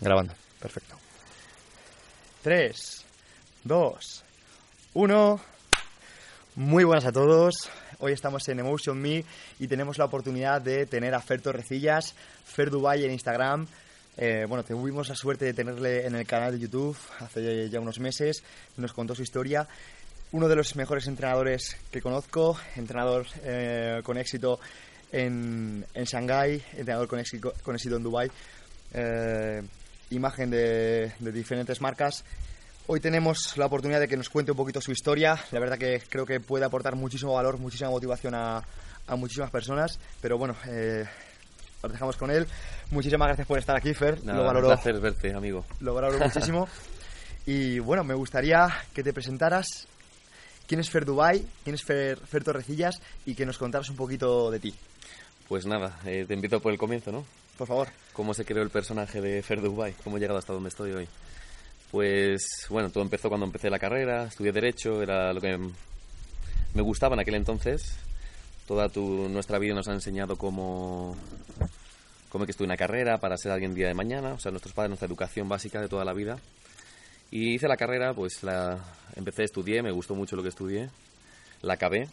Grabando. 0.00 0.32
Perfecto. 0.58 0.96
3, 2.42 3.04
2, 3.64 4.24
1. 4.94 5.40
Muy 6.56 6.84
buenas 6.84 7.04
a 7.04 7.12
todos. 7.12 7.68
Hoy 7.98 8.12
estamos 8.12 8.48
en 8.48 8.60
Emotion 8.60 8.98
Me 8.98 9.24
y 9.58 9.68
tenemos 9.68 9.98
la 9.98 10.06
oportunidad 10.06 10.62
de 10.62 10.86
tener 10.86 11.14
a 11.14 11.20
Fer 11.20 11.42
Torrecillas, 11.42 12.14
Fer 12.46 12.70
Dubai 12.70 13.04
en 13.04 13.10
Instagram. 13.10 13.66
Eh, 14.16 14.46
bueno, 14.48 14.64
tuvimos 14.64 15.10
la 15.10 15.14
suerte 15.14 15.44
de 15.44 15.52
tenerle 15.52 16.06
en 16.06 16.14
el 16.14 16.26
canal 16.26 16.52
de 16.52 16.60
YouTube 16.60 16.96
hace 17.18 17.68
ya 17.68 17.78
unos 17.78 18.00
meses. 18.00 18.42
Nos 18.78 18.94
contó 18.94 19.14
su 19.14 19.22
historia. 19.22 19.68
Uno 20.32 20.48
de 20.48 20.56
los 20.56 20.76
mejores 20.76 21.06
entrenadores 21.08 21.76
que 21.90 22.00
conozco, 22.00 22.58
entrenador 22.76 23.26
eh, 23.44 24.00
con 24.02 24.16
éxito 24.16 24.60
en, 25.12 25.84
en 25.92 26.04
Shanghái, 26.04 26.62
entrenador 26.72 27.06
con 27.06 27.18
éxito, 27.18 27.52
con 27.62 27.74
éxito 27.74 27.96
en 27.96 28.02
Dubai. 28.02 28.30
Eh, 28.94 29.62
imagen 30.10 30.50
de, 30.50 31.12
de 31.18 31.32
diferentes 31.32 31.80
marcas. 31.80 32.24
Hoy 32.86 33.00
tenemos 33.00 33.56
la 33.56 33.66
oportunidad 33.66 34.00
de 34.00 34.08
que 34.08 34.16
nos 34.16 34.28
cuente 34.28 34.50
un 34.52 34.56
poquito 34.56 34.80
su 34.80 34.90
historia. 34.92 35.38
La 35.52 35.60
verdad 35.60 35.78
que 35.78 36.02
creo 36.08 36.26
que 36.26 36.40
puede 36.40 36.64
aportar 36.64 36.96
muchísimo 36.96 37.34
valor, 37.34 37.58
muchísima 37.58 37.90
motivación 37.90 38.34
a, 38.34 38.62
a 39.06 39.16
muchísimas 39.16 39.50
personas. 39.50 39.98
Pero 40.20 40.38
bueno, 40.38 40.56
eh, 40.66 41.04
lo 41.82 41.88
dejamos 41.88 42.16
con 42.16 42.30
él. 42.30 42.46
Muchísimas 42.90 43.28
gracias 43.28 43.46
por 43.46 43.58
estar 43.58 43.76
aquí, 43.76 43.94
Fer. 43.94 44.24
Nada, 44.24 44.38
lo 44.40 44.44
valoro, 44.44 44.68
Un 44.68 44.74
placer 44.74 45.00
verte, 45.00 45.32
amigo. 45.32 45.64
lo 45.80 45.94
valoro 45.94 46.18
muchísimo. 46.24 46.68
Y 47.46 47.78
bueno, 47.78 48.02
me 48.02 48.14
gustaría 48.14 48.68
que 48.92 49.02
te 49.04 49.12
presentaras. 49.12 49.86
¿Quién 50.66 50.80
es 50.80 50.90
Fer 50.90 51.04
Dubai? 51.04 51.44
¿Quién 51.64 51.74
es 51.74 51.82
Fer, 51.84 52.18
Fer 52.18 52.44
Torrecillas? 52.44 53.00
Y 53.26 53.34
que 53.34 53.46
nos 53.46 53.58
contaras 53.58 53.88
un 53.90 53.96
poquito 53.96 54.50
de 54.50 54.60
ti. 54.60 54.74
Pues 55.48 55.66
nada, 55.66 55.98
eh, 56.06 56.24
te 56.26 56.34
invito 56.34 56.60
por 56.60 56.72
el 56.72 56.78
comienzo, 56.78 57.10
¿no? 57.10 57.24
Por 57.60 57.68
favor. 57.68 57.88
¿Cómo 58.14 58.32
se 58.32 58.46
creó 58.46 58.62
el 58.62 58.70
personaje 58.70 59.20
de 59.20 59.42
Fer 59.42 59.60
Dubai? 59.60 59.92
¿Cómo 60.02 60.16
he 60.16 60.20
llegado 60.20 60.38
hasta 60.38 60.54
donde 60.54 60.70
estoy 60.70 60.92
hoy? 60.92 61.06
Pues 61.90 62.40
bueno, 62.70 62.88
todo 62.88 63.02
empezó 63.02 63.28
cuando 63.28 63.44
empecé 63.44 63.68
la 63.68 63.78
carrera, 63.78 64.24
estudié 64.24 64.50
Derecho, 64.50 65.02
era 65.02 65.30
lo 65.34 65.42
que 65.42 65.58
me 65.58 66.80
gustaba 66.80 67.16
en 67.16 67.20
aquel 67.20 67.34
entonces. 67.34 67.98
Toda 68.66 68.88
tu, 68.88 69.28
nuestra 69.28 69.58
vida 69.58 69.74
nos 69.74 69.88
ha 69.88 69.92
enseñado 69.92 70.36
cómo, 70.36 71.14
cómo 72.30 72.46
que 72.46 72.52
estudiar 72.52 72.68
una 72.68 72.76
carrera 72.78 73.18
para 73.18 73.36
ser 73.36 73.52
alguien 73.52 73.74
día 73.74 73.88
de 73.88 73.94
mañana, 73.94 74.32
o 74.32 74.40
sea, 74.40 74.50
nuestros 74.52 74.72
padres, 74.72 74.88
nuestra 74.88 75.08
educación 75.08 75.46
básica 75.46 75.82
de 75.82 75.88
toda 75.90 76.06
la 76.06 76.14
vida. 76.14 76.38
Y 77.30 77.56
hice 77.56 77.68
la 77.68 77.76
carrera, 77.76 78.14
pues 78.14 78.42
la 78.42 78.78
empecé, 79.16 79.44
estudié, 79.44 79.82
me 79.82 79.90
gustó 79.90 80.14
mucho 80.14 80.34
lo 80.34 80.42
que 80.42 80.48
estudié, 80.48 80.88
la 81.60 81.74
acabé 81.74 82.08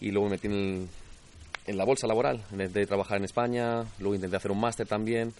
y 0.00 0.10
luego 0.10 0.26
me 0.26 0.32
metí 0.32 0.48
en, 0.48 0.52
el- 0.54 0.88
en 1.66 1.76
la 1.76 1.84
bolsa 1.84 2.06
laboral. 2.06 2.42
Intenté 2.50 2.86
trabajar 2.86 3.18
en 3.18 3.24
España, 3.24 3.84
luego 3.98 4.14
intenté 4.14 4.36
hacer 4.36 4.50
un 4.50 4.60
máster 4.60 4.86
también 4.86 5.32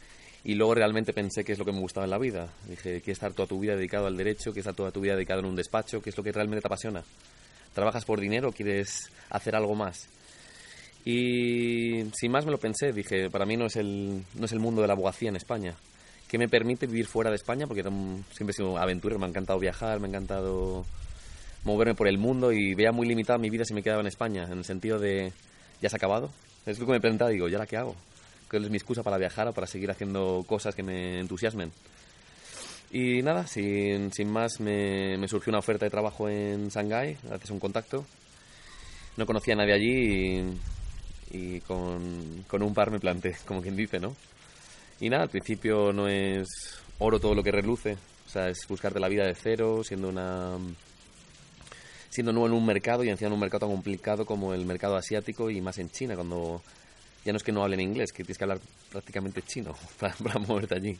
y 0.44 0.54
luego 0.54 0.74
realmente 0.74 1.12
pensé 1.12 1.44
qué 1.44 1.52
es 1.52 1.58
lo 1.58 1.64
que 1.64 1.72
me 1.72 1.80
gustaba 1.80 2.04
en 2.04 2.10
la 2.10 2.18
vida. 2.18 2.48
Dije, 2.68 3.00
quieres 3.00 3.18
estar 3.18 3.32
toda 3.32 3.48
tu 3.48 3.60
vida 3.60 3.76
dedicado 3.76 4.06
al 4.06 4.16
derecho, 4.16 4.52
quieres 4.52 4.66
estar 4.66 4.74
toda 4.74 4.90
tu 4.90 5.00
vida 5.00 5.14
dedicado 5.14 5.40
en 5.40 5.46
un 5.46 5.56
despacho, 5.56 6.00
qué 6.00 6.10
es 6.10 6.16
lo 6.16 6.22
que 6.22 6.32
realmente 6.32 6.62
te 6.62 6.68
apasiona. 6.68 7.02
¿Trabajas 7.74 8.04
por 8.04 8.20
dinero 8.20 8.48
o 8.48 8.52
quieres 8.52 9.10
hacer 9.30 9.54
algo 9.54 9.74
más? 9.74 10.08
Y 11.04 12.04
sin 12.12 12.30
más 12.30 12.44
me 12.44 12.52
lo 12.52 12.58
pensé, 12.58 12.92
dije, 12.92 13.30
para 13.30 13.46
mí 13.46 13.56
no 13.56 13.66
es 13.66 13.76
el, 13.76 14.24
no 14.34 14.44
es 14.44 14.52
el 14.52 14.60
mundo 14.60 14.82
de 14.82 14.88
la 14.88 14.94
abogacía 14.94 15.28
en 15.28 15.36
España. 15.36 15.74
¿Qué 16.28 16.38
me 16.38 16.48
permite 16.48 16.86
vivir 16.86 17.06
fuera 17.06 17.30
de 17.30 17.36
España? 17.36 17.66
Porque 17.66 17.82
siempre 17.82 18.50
he 18.50 18.52
sido 18.52 18.78
aventurero, 18.78 19.18
me 19.18 19.26
ha 19.26 19.28
encantado 19.28 19.58
viajar, 19.58 20.00
me 20.00 20.06
ha 20.06 20.10
encantado 20.10 20.84
moverme 21.64 21.94
por 21.94 22.08
el 22.08 22.18
mundo 22.18 22.52
y 22.52 22.74
veía 22.74 22.92
muy 22.92 23.06
limitada 23.06 23.38
mi 23.38 23.50
vida 23.50 23.64
si 23.64 23.74
me 23.74 23.82
quedaba 23.82 24.00
en 24.00 24.06
España, 24.06 24.44
en 24.44 24.58
el 24.58 24.64
sentido 24.64 24.98
de, 24.98 25.32
¿ya 25.82 25.90
se 25.90 25.96
ha 25.96 25.98
acabado? 25.98 26.30
Es 26.64 26.78
lo 26.78 26.86
que 26.86 26.92
me 26.92 27.00
preguntaba, 27.00 27.30
digo, 27.30 27.48
¿ya 27.48 27.58
la 27.58 27.66
qué 27.66 27.76
hago? 27.76 27.94
¿Cuál 28.48 28.64
es 28.64 28.70
mi 28.70 28.76
excusa 28.76 29.02
para 29.02 29.18
viajar 29.18 29.48
o 29.48 29.52
para 29.52 29.66
seguir 29.66 29.90
haciendo 29.90 30.44
cosas 30.46 30.74
que 30.74 30.82
me 30.82 31.20
entusiasmen? 31.20 31.72
Y 32.92 33.22
nada, 33.22 33.46
sin, 33.46 34.12
sin 34.12 34.30
más 34.30 34.60
me, 34.60 35.16
me 35.18 35.26
surgió 35.26 35.50
una 35.50 35.58
oferta 35.58 35.84
de 35.84 35.90
trabajo 35.90 36.28
en 36.28 36.68
Shanghái, 36.68 37.16
a 37.30 37.52
un 37.52 37.58
contacto. 37.58 38.06
No 39.16 39.26
conocía 39.26 39.54
a 39.54 39.56
nadie 39.56 39.74
allí 39.74 40.44
y, 41.30 41.56
y 41.56 41.60
con, 41.60 42.44
con 42.46 42.62
un 42.62 42.74
par 42.74 42.90
me 42.90 43.00
planté, 43.00 43.36
como 43.46 43.60
quien 43.60 43.76
dice, 43.76 43.98
¿no? 43.98 44.14
Y 45.00 45.10
nada, 45.10 45.24
al 45.24 45.30
principio 45.30 45.92
no 45.92 46.06
es 46.06 46.46
oro 46.98 47.18
todo 47.18 47.34
lo 47.34 47.42
que 47.42 47.50
reluce, 47.50 47.94
o 48.26 48.28
sea, 48.28 48.48
es 48.48 48.58
buscarte 48.68 49.00
la 49.00 49.08
vida 49.08 49.26
de 49.26 49.34
cero, 49.34 49.82
siendo 49.82 50.08
una 50.08 50.56
siendo 52.12 52.30
nuevo 52.30 52.46
en 52.46 52.52
un 52.52 52.66
mercado 52.66 53.02
y 53.04 53.08
encima 53.08 53.28
en 53.28 53.32
un 53.32 53.40
mercado 53.40 53.60
tan 53.60 53.70
complicado 53.70 54.26
como 54.26 54.52
el 54.52 54.66
mercado 54.66 54.96
asiático 54.96 55.48
y 55.50 55.62
más 55.62 55.78
en 55.78 55.90
China, 55.90 56.14
cuando 56.14 56.62
ya 57.24 57.32
no 57.32 57.38
es 57.38 57.42
que 57.42 57.52
no 57.52 57.62
hablen 57.62 57.80
inglés, 57.80 58.12
que 58.12 58.22
tienes 58.22 58.36
que 58.36 58.44
hablar 58.44 58.60
prácticamente 58.90 59.40
chino 59.40 59.74
para, 59.98 60.14
para 60.16 60.38
moverte 60.38 60.74
allí. 60.74 60.98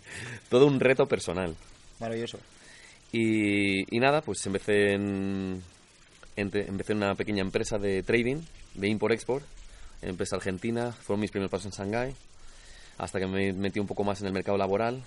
Todo 0.49 0.67
un 0.67 0.81
reto 0.81 1.07
personal. 1.07 1.55
Maravilloso. 2.01 2.39
Y, 3.13 3.95
y 3.95 4.01
nada, 4.01 4.23
pues 4.23 4.45
empecé 4.47 4.95
en, 4.95 5.63
empecé 6.35 6.93
en 6.93 6.97
una 6.97 7.15
pequeña 7.15 7.43
empresa 7.43 7.77
de 7.77 8.03
trading, 8.03 8.41
de 8.75 8.89
import-export, 8.89 9.45
empresa 10.01 10.37
argentina, 10.37 10.93
fueron 10.93 11.21
mis 11.21 11.31
primeros 11.31 11.51
pasos 11.51 11.67
en 11.67 11.73
Shanghái, 11.73 12.15
hasta 12.97 13.21
que 13.21 13.27
me 13.27 13.53
metí 13.53 13.81
un 13.81 13.87
poco 13.87 14.03
más 14.03 14.23
en 14.23 14.29
el 14.29 14.33
mercado 14.33 14.57
laboral. 14.57 15.03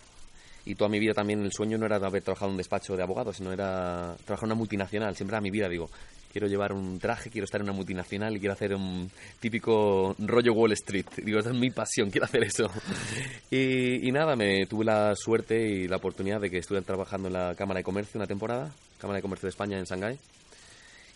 Y 0.66 0.76
toda 0.76 0.90
mi 0.90 1.00
vida 1.00 1.14
también 1.14 1.42
el 1.42 1.52
sueño 1.52 1.78
no 1.78 1.86
era 1.86 2.00
de 2.00 2.08
haber 2.08 2.24
trabajado 2.24 2.50
en 2.50 2.54
un 2.54 2.58
despacho 2.58 2.98
de 2.98 3.04
abogados, 3.04 3.38
sino 3.38 3.52
era 3.52 4.16
trabajar 4.26 4.48
en 4.48 4.52
una 4.52 4.56
multinacional. 4.56 5.16
Siempre 5.16 5.36
era 5.36 5.42
mi 5.42 5.52
vida, 5.52 5.70
digo, 5.70 5.90
quiero 6.36 6.48
llevar 6.48 6.74
un 6.74 7.00
traje, 7.00 7.30
quiero 7.30 7.46
estar 7.46 7.62
en 7.62 7.70
una 7.70 7.78
multinacional 7.78 8.36
y 8.36 8.40
quiero 8.40 8.52
hacer 8.52 8.76
un 8.76 9.10
típico 9.40 10.16
rollo 10.20 10.52
Wall 10.54 10.74
Street. 10.74 11.06
Digo, 11.24 11.40
esa 11.40 11.52
es 11.52 11.56
mi 11.56 11.70
pasión, 11.70 12.10
quiero 12.12 12.26
hacer 12.26 12.44
eso. 12.44 12.70
Y, 13.50 14.06
y 14.06 14.12
nada, 14.12 14.36
me 14.36 14.66
tuve 14.66 14.84
la 14.84 15.16
suerte 15.16 15.58
y 15.58 15.88
la 15.88 15.96
oportunidad 15.96 16.42
de 16.42 16.50
que 16.50 16.58
estuve 16.58 16.82
trabajando 16.82 17.28
en 17.28 17.36
la 17.36 17.56
Cámara 17.56 17.80
de 17.80 17.86
Comercio 17.86 18.18
una 18.18 18.28
temporada, 18.28 18.70
Cámara 19.00 19.20
de 19.20 19.22
Comercio 19.22 19.48
de 19.48 19.52
España 19.52 19.78
en 19.78 19.86
Shanghái. 19.86 20.18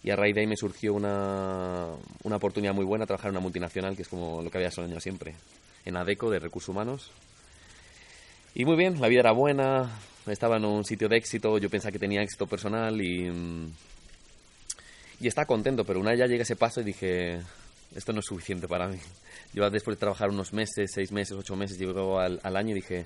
Y 0.03 0.11
a 0.11 0.15
raíz 0.15 0.33
de 0.35 0.41
ahí 0.41 0.47
me 0.47 0.55
surgió 0.55 0.93
una, 0.93 1.87
una 2.23 2.35
oportunidad 2.37 2.73
muy 2.73 2.85
buena 2.85 3.05
trabajar 3.05 3.29
en 3.29 3.35
una 3.35 3.41
multinacional, 3.41 3.97
que 3.97 4.03
es 4.03 4.07
como 4.07 4.41
lo 4.41 4.49
que 4.49 4.59
había 4.59 4.71
soñado 4.71 5.01
siempre, 5.01 5.35
en 5.83 5.97
ADECO, 5.97 6.29
de 6.29 6.39
recursos 6.39 6.69
humanos. 6.69 7.11
Y 8.55 8.65
muy 8.65 8.75
bien, 8.75 8.99
la 8.99 9.07
vida 9.07 9.19
era 9.19 9.31
buena, 9.31 9.89
estaba 10.25 10.57
en 10.57 10.65
un 10.65 10.83
sitio 10.83 11.07
de 11.07 11.17
éxito, 11.17 11.57
yo 11.59 11.69
pensaba 11.69 11.91
que 11.91 11.99
tenía 11.99 12.23
éxito 12.23 12.47
personal 12.47 12.99
y, 12.99 13.29
mm, 13.29 13.71
y 15.21 15.27
estaba 15.27 15.45
contento, 15.45 15.85
pero 15.85 15.99
una 15.99 16.11
vez 16.11 16.19
ya 16.19 16.25
llegué 16.25 16.39
a 16.39 16.43
ese 16.43 16.55
paso 16.55 16.81
y 16.81 16.85
dije, 16.85 17.41
esto 17.95 18.11
no 18.11 18.19
es 18.19 18.25
suficiente 18.25 18.67
para 18.67 18.87
mí. 18.87 18.97
Yo 19.53 19.69
después 19.69 19.97
de 19.97 19.99
trabajar 19.99 20.29
unos 20.29 20.53
meses, 20.53 20.91
seis 20.93 21.11
meses, 21.11 21.35
ocho 21.37 21.55
meses, 21.55 21.77
llego 21.77 22.19
al, 22.19 22.39
al 22.43 22.55
año 22.55 22.71
y 22.71 22.75
dije, 22.75 23.05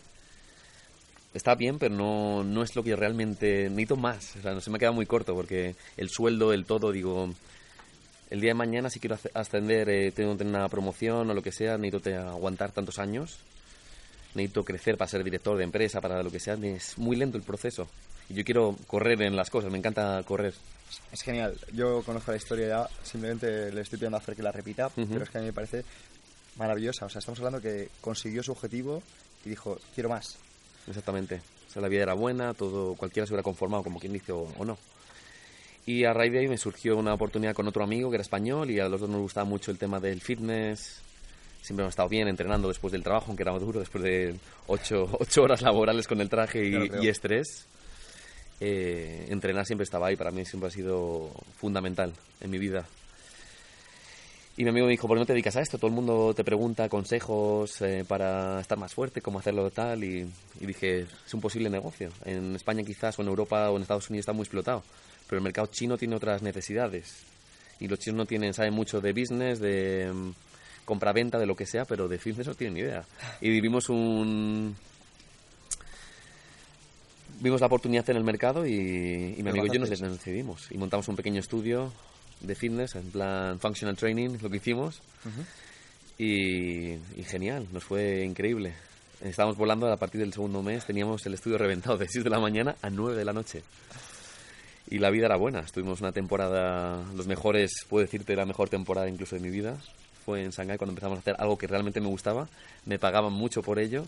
está 1.34 1.56
bien, 1.56 1.80
pero 1.80 1.96
no, 1.96 2.44
no 2.44 2.64
es 2.64 2.76
lo 2.76 2.84
que 2.84 2.96
realmente 2.96 3.70
necesito 3.70 3.96
más. 3.96 4.36
O 4.38 4.42
sea, 4.42 4.54
no 4.54 4.62
se 4.62 4.70
me 4.70 4.76
ha 4.78 4.80
quedado 4.80 4.94
muy 4.94 5.06
corto 5.06 5.34
porque 5.34 5.76
el 5.98 6.10
sueldo, 6.10 6.54
el 6.54 6.66
todo, 6.66 6.92
digo, 6.92 7.34
el 8.30 8.42
día 8.42 8.52
de 8.52 8.56
mañana 8.56 8.90
si 8.90 9.00
quiero 9.00 9.18
ascender, 9.34 9.90
eh, 9.90 10.12
tengo 10.12 10.34
que 10.34 10.40
tener 10.40 10.56
una 10.56 10.68
promoción 10.68 11.30
o 11.30 11.34
lo 11.34 11.42
que 11.42 11.52
sea, 11.52 11.78
necesito 11.78 12.10
aguantar 12.20 12.72
tantos 12.72 13.00
años, 13.00 13.40
necesito 14.36 14.64
crecer 14.64 14.98
para 14.98 15.10
ser 15.10 15.24
director 15.24 15.58
de 15.58 15.64
empresa, 15.64 16.02
para 16.02 16.22
lo 16.24 16.32
que 16.32 16.40
sea, 16.40 16.56
es 16.56 16.98
muy 16.98 17.16
lento 17.16 17.38
el 17.38 17.44
proceso. 17.44 17.88
Y 18.30 18.36
yo 18.36 18.44
quiero 18.44 18.76
correr 18.88 19.22
en 19.22 19.36
las 19.36 19.50
cosas, 19.50 19.72
me 19.72 19.78
encanta 19.78 20.22
correr. 20.24 20.54
Es 21.12 21.22
genial. 21.22 21.58
Yo 21.74 22.02
conozco 22.04 22.32
la 22.32 22.38
historia 22.38 22.68
ya, 22.68 22.90
simplemente 23.04 23.72
le 23.72 23.82
estoy 23.82 23.98
pidiendo 23.98 24.18
a 24.18 24.22
Fer 24.22 24.36
que 24.36 24.44
la 24.44 24.52
repita, 24.52 24.90
pero 24.90 25.24
es 25.24 25.30
que 25.30 25.38
a 25.38 25.42
mí 25.42 25.48
me 25.48 25.54
parece 25.54 25.84
maravillosa. 26.58 27.06
O 27.06 27.10
sea, 27.10 27.20
estamos 27.20 27.40
hablando 27.40 27.62
que 27.62 27.90
consiguió 28.02 28.44
su 28.44 28.52
objetivo 28.52 29.02
y 29.46 29.50
dijo, 29.50 29.78
quiero 29.94 30.10
más. 30.10 30.38
Exactamente. 30.88 31.42
O 31.68 31.72
sea, 31.72 31.82
la 31.82 31.88
vida 31.88 32.04
era 32.04 32.14
buena, 32.14 32.54
todo, 32.54 32.96
cualquiera 32.96 33.26
se 33.26 33.34
hubiera 33.34 33.44
conformado, 33.44 33.84
como 33.84 34.00
quien 34.00 34.14
dice, 34.14 34.32
o, 34.32 34.48
o 34.58 34.66
no. 34.66 34.78
Y 35.86 36.06
a 36.06 36.14
raíz 36.14 36.32
de 36.32 36.40
ahí 36.40 36.48
me 36.48 36.58
surgió 36.58 36.96
una 36.96 37.14
oportunidad 37.14 37.54
con 37.54 37.68
otro 37.68 37.84
amigo 37.84 38.10
que 38.10 38.16
era 38.16 38.22
español 38.22 38.72
y 38.72 38.80
a 38.80 38.88
los 38.88 39.02
dos 39.02 39.10
nos 39.10 39.22
gustaba 39.22 39.46
mucho 39.46 39.72
el 39.72 39.78
tema 39.78 40.00
del 40.00 40.22
fitness. 40.22 41.02
Siempre 41.64 41.84
hemos 41.84 41.94
estado 41.94 42.10
bien 42.10 42.28
entrenando 42.28 42.68
después 42.68 42.92
del 42.92 43.04
trabajo, 43.04 43.28
aunque 43.28 43.44
era 43.44 43.54
duro, 43.54 43.80
después 43.80 44.04
de 44.04 44.36
ocho, 44.68 45.08
ocho 45.20 45.44
horas 45.44 45.62
laborales 45.62 46.10
con 46.10 46.20
el 46.20 46.28
traje 46.28 46.66
y, 46.66 46.92
y 47.02 47.08
estrés. 47.08 47.68
Eh, 48.60 49.28
entrenar 49.30 49.66
siempre 49.66 49.84
estaba 49.84 50.08
ahí, 50.08 50.18
para 50.18 50.30
mí 50.32 50.44
siempre 50.44 50.68
ha 50.68 50.72
sido 50.72 51.32
fundamental 51.56 52.12
en 52.42 52.52
mi 52.52 52.58
vida. 52.58 52.86
Y 54.58 54.64
mi 54.64 54.72
amigo 54.72 54.88
me 54.88 54.92
dijo, 54.92 55.08
¿por 55.08 55.16
qué 55.16 55.20
no 55.22 55.26
te 55.26 55.32
dedicas 55.32 55.56
a 55.56 55.62
esto? 55.62 55.78
Todo 55.78 55.88
el 55.88 55.94
mundo 55.94 56.34
te 56.36 56.44
pregunta 56.44 56.90
consejos 56.90 57.82
eh, 57.82 58.04
para 58.06 58.60
estar 58.60 58.78
más 58.78 58.94
fuerte, 58.94 59.22
cómo 59.22 59.40
hacerlo 59.40 59.72
tal. 59.72 60.04
Y, 60.04 60.30
y, 60.60 60.66
dije, 60.66 61.08
es 61.26 61.34
un 61.34 61.40
posible 61.40 61.70
negocio. 61.70 62.10
En 62.26 62.58
España 62.58 62.84
quizás, 62.84 63.18
o 63.18 63.22
en 63.22 63.30
Europa, 63.30 63.72
o 63.72 63.78
en 63.78 63.84
Estados 63.84 64.10
Unidos 64.10 64.24
está 64.24 64.34
muy 64.34 64.44
explotado. 64.44 64.84
Pero 65.28 65.38
el 65.38 65.44
mercado 65.44 65.68
chino 65.68 65.98
tiene 65.98 66.18
otras 66.18 66.42
necesidades. 66.42 67.24
Y 67.80 67.88
los 67.88 68.00
chinos 68.00 68.18
no 68.18 68.26
tienen, 68.26 68.54
saben 68.54 68.74
mucho 68.74 69.00
de 69.00 69.14
business, 69.14 69.60
de 69.60 70.12
um, 70.12 70.34
compra-venta, 70.86 71.40
de 71.40 71.46
lo 71.46 71.56
que 71.56 71.66
sea, 71.66 71.86
pero 71.86 72.08
de 72.08 72.18
fitness 72.18 72.48
no 72.48 72.56
tienen 72.56 72.74
ni 72.76 72.80
idea. 72.82 73.06
Y 73.42 73.50
vivimos 73.50 73.90
un... 73.90 74.76
Vimos 77.40 77.60
la 77.60 77.68
oportunidad 77.68 78.10
en 78.10 78.18
el 78.18 78.24
mercado 78.24 78.66
y, 78.66 79.36
y 79.38 79.44
mi 79.44 79.50
amigo 79.50 79.66
y 79.66 79.70
yo 79.70 79.80
nos 79.80 79.90
decidimos. 79.90 80.72
Y 80.72 80.78
montamos 80.78 81.08
un 81.08 81.16
pequeño 81.16 81.40
estudio 81.40 81.92
de 82.40 82.56
fitness, 82.56 82.96
en 82.96 83.12
plan 83.12 83.60
functional 83.60 83.98
training, 83.98 84.38
lo 84.42 84.50
que 84.50 84.58
hicimos. 84.58 85.02
Uh 85.26 85.30
-huh. 85.30 85.46
y, 86.18 87.20
y, 87.20 87.24
genial, 87.24 87.68
nos 87.72 87.84
fue 87.84 88.24
increíble. 88.24 88.74
Estábamos 89.22 89.58
volando 89.58 89.92
a 89.92 89.98
partir 89.98 90.20
del 90.22 90.34
segundo 90.34 90.62
mes, 90.62 90.86
teníamos 90.86 91.26
el 91.26 91.34
estudio 91.34 91.58
reventado 91.58 91.98
de 91.98 92.08
6 92.08 92.24
de 92.24 92.30
la 92.30 92.40
mañana 92.40 92.76
a 92.82 92.90
9 92.90 93.16
de 93.18 93.26
la 93.26 93.34
noche. 93.34 93.64
Y 94.90 95.00
la 95.00 95.10
vida 95.10 95.26
era 95.28 95.38
buena, 95.38 95.62
estuvimos 95.62 96.02
una 96.02 96.12
temporada, 96.12 97.04
los 97.16 97.26
mejores, 97.26 97.72
puedo 97.90 98.04
decirte, 98.04 98.36
la 98.36 98.46
mejor 98.46 98.70
temporada 98.70 99.08
incluso 99.10 99.36
de 99.36 99.42
mi 99.42 99.50
vida. 99.50 99.78
Fue 100.26 100.44
en 100.44 100.52
Shanghái 100.52 100.78
cuando 100.78 100.92
empezamos 100.92 101.18
a 101.18 101.20
hacer 101.20 101.36
algo 101.40 101.58
que 101.58 101.68
realmente 101.68 102.00
me 102.00 102.08
gustaba, 102.08 102.48
me 102.86 103.00
pagaban 103.00 103.34
mucho 103.34 103.62
por 103.62 103.80
ello 103.80 104.06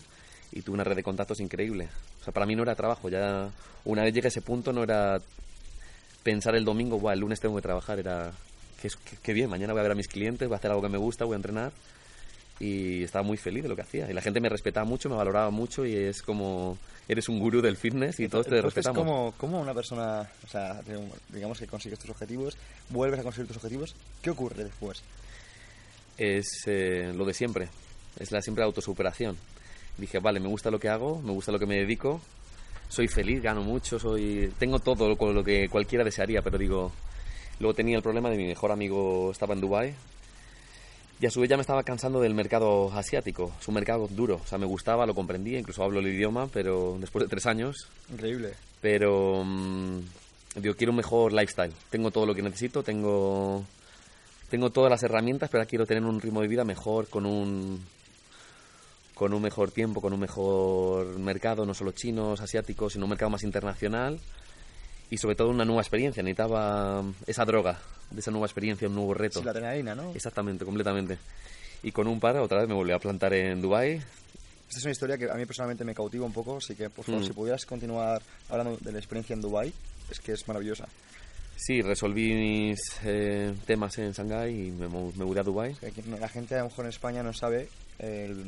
y 0.52 0.62
tuve 0.62 0.74
una 0.74 0.84
red 0.84 0.96
de 0.96 1.02
contactos 1.02 1.40
increíble. 1.40 1.88
O 2.20 2.24
sea, 2.24 2.32
para 2.32 2.46
mí 2.46 2.54
no 2.54 2.62
era 2.62 2.74
trabajo, 2.74 3.08
ya 3.08 3.50
una 3.84 4.02
vez 4.02 4.14
llegué 4.14 4.26
a 4.26 4.28
ese 4.28 4.42
punto 4.42 4.72
no 4.72 4.82
era 4.82 5.20
pensar 6.22 6.56
el 6.56 6.64
domingo, 6.64 6.98
Buah, 6.98 7.12
el 7.12 7.20
lunes 7.20 7.40
tengo 7.40 7.56
que 7.56 7.62
trabajar, 7.62 7.98
era 7.98 8.32
qué, 8.80 8.88
qué 9.22 9.32
bien, 9.32 9.50
mañana 9.50 9.72
voy 9.72 9.80
a 9.80 9.84
ver 9.84 9.92
a 9.92 9.96
mis 9.96 10.08
clientes, 10.08 10.48
voy 10.48 10.54
a 10.54 10.58
hacer 10.58 10.70
algo 10.70 10.82
que 10.82 10.88
me 10.88 10.98
gusta, 10.98 11.24
voy 11.24 11.34
a 11.34 11.36
entrenar 11.36 11.72
y 12.58 13.04
estaba 13.04 13.22
muy 13.22 13.36
feliz 13.36 13.62
de 13.62 13.68
lo 13.68 13.76
que 13.76 13.82
hacía. 13.82 14.10
Y 14.10 14.14
la 14.14 14.22
gente 14.22 14.40
me 14.40 14.48
respetaba 14.48 14.86
mucho, 14.86 15.08
me 15.08 15.16
valoraba 15.16 15.50
mucho 15.50 15.84
y 15.84 15.94
es 15.94 16.22
como 16.22 16.78
eres 17.08 17.28
un 17.28 17.38
gurú 17.38 17.60
del 17.60 17.76
fitness 17.76 18.18
y 18.20 18.28
todos 18.28 18.46
te 18.46 18.60
respetamos. 18.60 18.98
Como, 18.98 19.32
como 19.36 19.60
una 19.60 19.74
persona, 19.74 20.28
o 20.44 20.48
sea, 20.48 20.80
digamos 21.28 21.58
que 21.58 21.66
consigues 21.66 21.98
tus 21.98 22.10
objetivos, 22.10 22.56
vuelves 22.90 23.20
a 23.20 23.22
conseguir 23.22 23.46
tus 23.48 23.56
objetivos, 23.56 23.94
¿qué 24.22 24.30
ocurre 24.30 24.64
después? 24.64 25.02
Es 26.18 26.62
eh, 26.66 27.12
lo 27.14 27.24
de 27.24 27.34
siempre, 27.34 27.68
es 28.18 28.32
la 28.32 28.42
siempre 28.42 28.64
autosuperación. 28.64 29.36
Dije, 29.98 30.18
vale, 30.18 30.40
me 30.40 30.48
gusta 30.48 30.70
lo 30.70 30.78
que 30.78 30.88
hago, 30.88 31.20
me 31.22 31.32
gusta 31.32 31.52
lo 31.52 31.58
que 31.58 31.66
me 31.66 31.76
dedico, 31.76 32.20
soy 32.88 33.08
feliz, 33.08 33.42
gano 33.42 33.62
mucho, 33.62 33.98
soy 33.98 34.52
tengo 34.58 34.78
todo 34.78 35.08
lo, 35.08 35.44
que 35.44 35.68
cualquiera 35.68 36.04
desearía, 36.04 36.42
pero 36.42 36.58
digo, 36.58 36.92
luego 37.58 37.74
tenía 37.74 37.96
el 37.96 38.02
problema 38.02 38.30
de 38.30 38.36
mi 38.36 38.46
mejor 38.46 38.72
amigo 38.72 39.30
estaba 39.30 39.54
en 39.54 39.60
Dubai 39.60 39.94
y 41.18 41.26
a 41.26 41.30
su 41.30 41.40
vez 41.40 41.48
ya 41.48 41.56
me 41.56 41.62
estaba 41.62 41.82
cansando 41.82 42.20
del 42.20 42.34
mercado 42.34 42.92
asiático, 42.92 43.52
es 43.58 43.66
un 43.68 43.74
mercado 43.74 44.06
duro, 44.08 44.40
o 44.44 44.46
sea, 44.46 44.58
me 44.58 44.66
gustaba, 44.66 45.06
lo 45.06 45.14
comprendía, 45.14 45.58
incluso 45.58 45.82
hablo 45.82 46.00
el 46.00 46.08
idioma, 46.08 46.46
pero 46.52 46.98
después 47.00 47.24
de 47.24 47.30
tres 47.30 47.46
años. 47.46 47.88
Increíble. 48.12 48.52
Pero 48.82 49.42
mmm, 49.42 50.00
digo, 50.56 50.74
quiero 50.74 50.92
un 50.92 50.98
mejor 50.98 51.32
lifestyle, 51.32 51.72
tengo 51.90 52.10
todo 52.10 52.26
lo 52.26 52.34
que 52.34 52.42
necesito, 52.42 52.82
tengo 52.82 53.64
tengo 54.48 54.70
todas 54.70 54.90
las 54.90 55.02
herramientas, 55.02 55.50
pero 55.50 55.60
ahora 55.60 55.68
quiero 55.68 55.86
tener 55.86 56.04
un 56.04 56.20
ritmo 56.20 56.40
de 56.40 56.48
vida 56.48 56.64
mejor, 56.64 57.08
con 57.08 57.26
un 57.26 57.84
con 59.14 59.32
un 59.32 59.40
mejor 59.40 59.70
tiempo, 59.70 60.02
con 60.02 60.12
un 60.12 60.20
mejor 60.20 61.18
mercado, 61.18 61.64
no 61.64 61.72
solo 61.72 61.92
chinos, 61.92 62.40
asiáticos, 62.42 62.92
sino 62.92 63.06
un 63.06 63.10
mercado 63.10 63.30
más 63.30 63.44
internacional 63.44 64.20
y 65.10 65.16
sobre 65.16 65.36
todo 65.36 65.48
una 65.48 65.64
nueva 65.64 65.80
experiencia. 65.80 66.22
Necesitaba 66.22 67.02
esa 67.26 67.44
droga, 67.46 67.78
de 68.10 68.20
esa 68.20 68.30
nueva 68.30 68.46
experiencia, 68.46 68.88
un 68.88 68.94
nuevo 68.94 69.14
reto. 69.14 69.38
Sí, 69.38 69.44
la 69.44 69.52
adrenalina, 69.52 69.94
¿no? 69.94 70.12
Exactamente, 70.12 70.66
completamente. 70.66 71.18
Y 71.82 71.92
con 71.92 72.06
un 72.08 72.20
par, 72.20 72.36
otra 72.36 72.58
vez 72.58 72.68
me 72.68 72.74
volví 72.74 72.92
a 72.92 72.98
plantar 72.98 73.32
en 73.32 73.62
Dubai. 73.62 73.94
Esta 73.94 74.78
es 74.78 74.84
una 74.84 74.92
historia 74.92 75.16
que 75.16 75.30
a 75.30 75.34
mí 75.34 75.46
personalmente 75.46 75.84
me 75.84 75.94
cautiva 75.94 76.26
un 76.26 76.32
poco, 76.32 76.58
así 76.58 76.74
que 76.74 76.90
por 76.90 77.04
favor, 77.04 77.22
mm. 77.22 77.24
si 77.24 77.32
pudieras 77.32 77.64
continuar 77.64 78.20
hablando 78.50 78.76
de 78.80 78.92
la 78.92 78.98
experiencia 78.98 79.32
en 79.32 79.40
Dubai, 79.40 79.72
es 80.10 80.20
que 80.20 80.32
es 80.32 80.46
maravillosa. 80.46 80.86
Sí, 81.56 81.80
resolví 81.80 82.34
mis 82.34 82.78
eh, 83.04 83.54
temas 83.66 83.96
en 83.98 84.12
Shanghái 84.12 84.68
y 84.68 84.70
me, 84.70 84.88
me 84.88 85.24
mudé 85.24 85.40
a 85.40 85.42
Dubai. 85.42 85.74
La 86.20 86.28
gente 86.28 86.54
a 86.54 86.58
lo 86.58 86.64
mejor 86.64 86.84
en 86.84 86.90
España 86.90 87.22
no 87.22 87.32
sabe 87.32 87.68
el, 87.98 88.44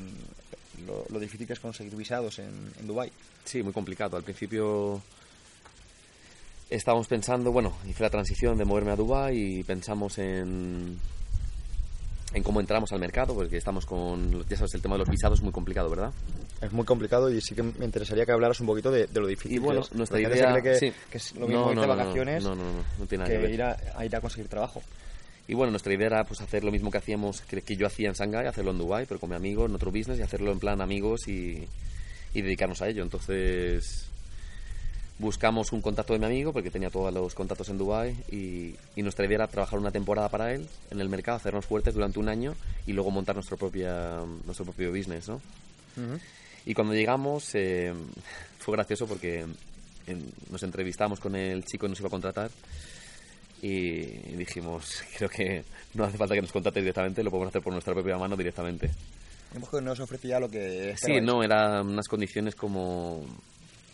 lo, 0.87 1.05
lo, 1.09 1.19
difícil 1.19 1.47
que 1.47 1.55
es 1.55 1.61
conseguir 1.61 1.97
visados 1.97 2.39
en, 2.39 2.71
en 2.79 2.87
Dubái. 2.87 3.11
Sí, 3.45 3.63
muy 3.63 3.73
complicado. 3.73 4.17
Al 4.17 4.23
principio 4.23 5.01
estábamos 6.69 7.09
pensando, 7.09 7.51
bueno, 7.51 7.73
hice 7.89 8.03
la 8.03 8.11
transición 8.11 8.59
de 8.59 8.65
moverme 8.65 8.93
a 8.93 8.97
Dubái 8.97 9.61
y 9.61 9.63
pensamos 9.65 10.19
en, 10.19 10.99
en 12.35 12.43
cómo 12.43 12.61
entramos 12.61 12.93
al 12.93 13.01
mercado, 13.01 13.35
porque 13.35 13.57
estamos 13.57 13.87
con, 13.87 14.47
ya 14.49 14.57
sabes, 14.57 14.75
el 14.75 14.83
tema 14.83 14.97
de 14.97 15.01
los 15.01 15.09
visados 15.09 15.39
es 15.39 15.43
muy 15.43 15.53
complicado, 15.53 15.89
¿verdad? 15.89 16.13
Es 16.61 16.73
muy 16.73 16.85
complicado 16.85 17.31
y 17.31 17.41
sí 17.41 17.55
que 17.55 17.63
me 17.63 17.85
interesaría 17.85 18.27
que 18.27 18.33
hablaras 18.33 18.59
un 18.61 18.67
poquito 18.67 18.91
de, 18.91 19.07
de 19.07 19.21
lo 19.21 19.29
difícil 19.29 19.57
y 19.57 19.59
bueno, 19.59 19.83
nuestra 19.93 20.21
idea 20.21 20.51
cree 20.53 20.63
que, 20.63 20.75
sí. 20.75 20.93
que, 21.11 21.19
es 21.19 21.35
lo 21.37 21.47
mismo 21.47 21.67
no, 21.67 21.71
irte 21.71 21.75
no, 21.77 21.83
de 21.83 21.87
vacaciones 21.87 22.45
no, 22.45 22.57
tiene 23.09 23.25
nada 23.25 23.37
que, 23.37 23.47
que 23.47 23.55
ir 23.55 23.63
a, 23.63 23.77
a, 23.97 24.05
ir 24.05 24.17
a 24.17 24.21
conseguir 24.21 24.49
trabajo. 24.49 24.83
Y 25.47 25.55
bueno, 25.55 25.71
nuestra 25.71 25.95
idea 25.95 26.07
era 26.09 26.25
pues 26.25 26.41
hacer 26.41 26.65
lo 26.65 26.71
mismo 26.73 26.91
que 26.91 26.99
hacíamos, 26.99 27.41
que, 27.43 27.63
que 27.63 27.77
yo 27.77 27.87
hacía 27.87 28.09
en 28.09 28.15
Shanghái, 28.15 28.47
hacerlo 28.47 28.73
en 28.73 28.79
Dubai, 28.79 29.07
pero 29.07 29.21
con 29.21 29.31
mi 29.31 29.37
amigo 29.37 29.67
en 29.67 29.75
otro 29.75 29.91
business 29.91 30.19
y 30.19 30.23
hacerlo 30.23 30.51
en 30.53 30.59
plan 30.59 30.81
amigos 30.81 31.29
y, 31.29 31.67
y 32.35 32.43
dedicarnos 32.43 32.83
a 32.83 32.89
ello. 32.89 33.03
Entonces 33.03 34.09
buscamos 35.19 35.73
un 35.73 35.81
contacto 35.81 36.13
de 36.13 36.19
mi 36.19 36.27
amigo 36.27 36.53
porque 36.53 36.71
tenía 36.71 36.91
todos 36.91 37.13
los 37.13 37.35
contactos 37.35 37.69
en 37.71 37.79
Dubai 37.79 38.17
y, 38.31 38.75
y, 38.95 39.03
nuestra 39.03 39.27
idea 39.27 39.37
era 39.37 39.47
trabajar 39.49 39.79
una 39.79 39.91
temporada 39.91 40.29
para 40.29 40.53
él 40.53 40.69
en 40.91 41.01
el 41.01 41.09
mercado, 41.09 41.37
hacernos 41.37 41.67
fuertes 41.67 41.95
durante 41.95 42.19
un 42.19 42.29
año 42.29 42.55
y 42.87 42.93
luego 42.93 43.11
montar 43.11 43.35
nuestro 43.35 43.57
propia 43.57 44.21
nuestro 44.45 44.65
propio 44.65 44.91
business, 44.91 45.29
¿no? 45.29 45.37
Uh 45.37 46.01
-huh. 46.01 46.21
Y 46.69 46.75
cuando 46.75 46.93
llegamos 46.93 47.55
eh, 47.55 47.95
fue 48.59 48.75
gracioso 48.77 49.07
porque 49.07 49.47
nos 50.51 50.63
entrevistamos 50.63 51.19
con 51.19 51.35
el 51.35 51.65
chico 51.65 51.87
que 51.87 51.89
nos 51.89 52.01
iba 52.01 52.09
a 52.09 52.11
contratar 52.11 52.51
y 53.63 54.03
dijimos, 54.37 55.03
creo 55.17 55.31
que 55.31 55.65
no 55.95 56.05
hace 56.05 56.19
falta 56.19 56.35
que 56.35 56.43
nos 56.43 56.53
contrate 56.53 56.81
directamente, 56.81 57.25
lo 57.25 57.31
podemos 57.31 57.49
hacer 57.49 57.63
por 57.63 57.73
nuestra 57.73 57.95
propia 57.95 58.19
mano 58.19 58.37
directamente. 58.37 58.91
Digamos 59.49 59.71
que 59.71 59.81
no 59.81 59.93
os 59.93 60.01
ofrecía 60.01 60.39
lo 60.39 60.51
que... 60.51 60.95
Sí, 60.99 61.23
no, 61.23 61.43
eran 61.43 61.89
unas 61.89 62.07
condiciones 62.07 62.55
como... 62.55 63.25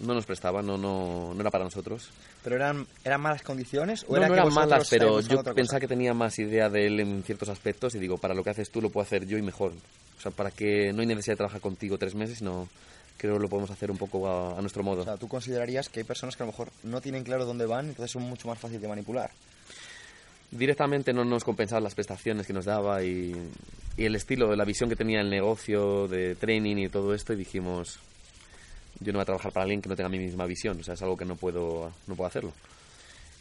No 0.00 0.12
nos 0.12 0.26
prestaba, 0.26 0.61
no, 0.61 0.76
no, 0.76 1.32
no 1.35 1.41
era 1.41 1.50
para 1.50 1.64
nosotros. 1.64 2.11
¿Pero 2.43 2.56
eran, 2.56 2.87
eran 3.05 3.20
malas 3.20 3.43
condiciones? 3.43 4.05
¿o 4.08 4.12
no, 4.12 4.17
era 4.17 4.29
no 4.29 4.35
que 4.35 4.41
eran 4.41 4.52
malas, 4.55 4.88
pero 4.91 5.20
yo 5.20 5.43
pensaba 5.55 5.81
que 5.81 5.88
tenía 5.88 6.12
más 6.14 6.38
idea 6.38 6.69
de 6.69 6.87
él 6.87 7.00
en 7.00 7.23
ciertos 7.23 7.49
aspectos 7.49 7.94
y 7.94 7.99
digo, 7.99 8.19
para 8.19 8.35
lo 8.35 8.43
que 8.43 8.50
haces 8.50 8.70
tú 8.70 8.82
lo 8.82 8.91
puedo 8.91 9.05
hacer 9.06 9.26
yo 9.26 9.38
y 9.38 9.43
mejor. 9.43 9.73
O 10.19 10.20
sea, 10.20 10.31
para 10.32 10.50
que 10.50 10.93
no 10.93 11.00
hay 11.00 11.06
necesidad 11.06 11.35
de 11.35 11.38
trabajar 11.38 11.61
contigo 11.61 11.96
tres 11.96 12.14
meses, 12.14 12.38
sino 12.38 12.69
creo 13.17 13.35
que 13.35 13.41
lo 13.41 13.49
podemos 13.49 13.70
hacer 13.70 13.91
un 13.91 13.96
poco 13.96 14.26
a, 14.29 14.58
a 14.58 14.61
nuestro 14.61 14.82
modo. 14.82 15.02
O 15.02 15.05
sea, 15.05 15.17
tú 15.17 15.29
considerarías 15.29 15.89
que 15.89 16.01
hay 16.01 16.05
personas 16.05 16.36
que 16.36 16.43
a 16.43 16.46
lo 16.46 16.53
mejor 16.53 16.70
no 16.82 17.01
tienen 17.01 17.22
claro 17.22 17.44
dónde 17.44 17.67
van, 17.67 17.86
entonces 17.86 18.10
son 18.10 18.22
mucho 18.22 18.48
más 18.48 18.58
fácil 18.58 18.81
de 18.81 18.89
manipular. 18.89 19.31
directamente 20.51 21.13
no 21.13 21.24
nos 21.24 21.44
compensaban 21.44 21.84
las 21.84 21.94
prestaciones 21.94 22.46
que 22.46 22.53
nos 22.53 22.65
daba 22.65 23.03
y, 23.03 23.34
y, 23.96 24.05
el 24.05 24.15
estilo, 24.17 24.55
la 24.56 24.65
visión 24.65 24.89
que 24.89 24.96
tenía 24.96 25.20
el 25.20 25.31
negocio 25.31 26.08
de 26.08 26.34
training 26.34 26.77
y 26.77 26.89
todo 26.89 27.15
esto 27.15 27.32
y 27.32 27.36
dijimos, 27.36 27.98
yo 29.01 29.13
no 29.13 29.19
voy 29.19 29.22
a 29.22 29.27
trabajar 29.27 29.53
para 29.53 29.65
alguien 29.65 29.82
que 29.82 29.89
no 29.89 29.96
tenga 29.96 30.08
mi 30.08 30.19
misma 30.19 30.46
visión, 30.46 30.79
o 30.81 30.82
sea, 30.82 30.94
es 30.94 31.03
algo 31.03 31.17
que 31.17 31.24
no 31.24 31.36
puedo, 31.36 31.93
no 32.06 32.15
puedo 32.15 32.29
hacerlo. 32.29 32.53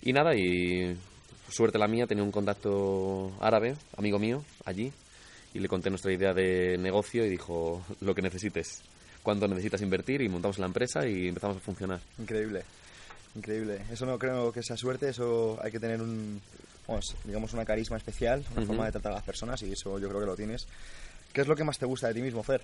Y 0.01 0.13
nada, 0.13 0.35
y 0.35 0.97
suerte 1.49 1.77
la 1.77 1.87
mía, 1.87 2.07
tenía 2.07 2.23
un 2.23 2.31
contacto 2.31 3.31
árabe, 3.39 3.75
amigo 3.97 4.19
mío, 4.19 4.43
allí, 4.65 4.91
y 5.53 5.59
le 5.59 5.67
conté 5.67 5.89
nuestra 5.89 6.11
idea 6.11 6.33
de 6.33 6.77
negocio 6.77 7.25
y 7.25 7.29
dijo, 7.29 7.81
lo 8.01 8.13
que 8.15 8.21
necesites, 8.21 8.81
cuánto 9.21 9.47
necesitas 9.47 9.81
invertir 9.81 10.21
y 10.21 10.29
montamos 10.29 10.59
la 10.59 10.65
empresa 10.65 11.07
y 11.07 11.27
empezamos 11.27 11.57
a 11.57 11.59
funcionar. 11.59 11.99
Increíble, 12.17 12.63
increíble. 13.35 13.81
Eso 13.91 14.05
no 14.05 14.17
creo 14.17 14.51
que 14.51 14.63
sea 14.63 14.75
suerte, 14.75 15.09
eso 15.09 15.59
hay 15.61 15.71
que 15.71 15.79
tener 15.79 16.01
un, 16.01 16.41
vamos, 16.87 17.15
digamos, 17.23 17.53
una 17.53 17.65
carisma 17.65 17.97
especial, 17.97 18.43
una 18.51 18.61
uh 18.61 18.63
-huh. 18.63 18.67
forma 18.67 18.85
de 18.85 18.91
tratar 18.93 19.11
a 19.13 19.15
las 19.15 19.23
personas 19.23 19.61
y 19.63 19.71
eso 19.71 19.99
yo 19.99 20.09
creo 20.09 20.19
que 20.19 20.27
lo 20.27 20.35
tienes. 20.35 20.67
¿Qué 21.31 21.41
es 21.41 21.47
lo 21.47 21.55
que 21.55 21.63
más 21.63 21.79
te 21.79 21.85
gusta 21.85 22.07
de 22.07 22.15
ti 22.15 22.21
mismo, 22.21 22.43
Fer? 22.43 22.61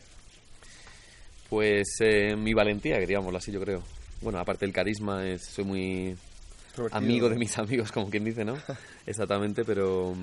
Pues 1.49 1.87
eh, 2.01 2.35
mi 2.35 2.53
valentía, 2.53 2.97
digámoslo 2.99 3.37
así, 3.37 3.51
yo 3.51 3.61
creo. 3.61 3.83
Bueno, 4.21 4.39
aparte 4.39 4.65
del 4.65 4.73
carisma, 4.73 5.27
es, 5.27 5.45
soy 5.45 5.63
muy 5.63 6.17
amigo 6.91 7.29
de 7.29 7.35
mis 7.37 7.57
amigos, 7.57 7.91
como 7.91 8.09
quien 8.09 8.23
dice, 8.23 8.45
¿no? 8.45 8.57
Exactamente, 9.05 9.63
pero 9.65 10.15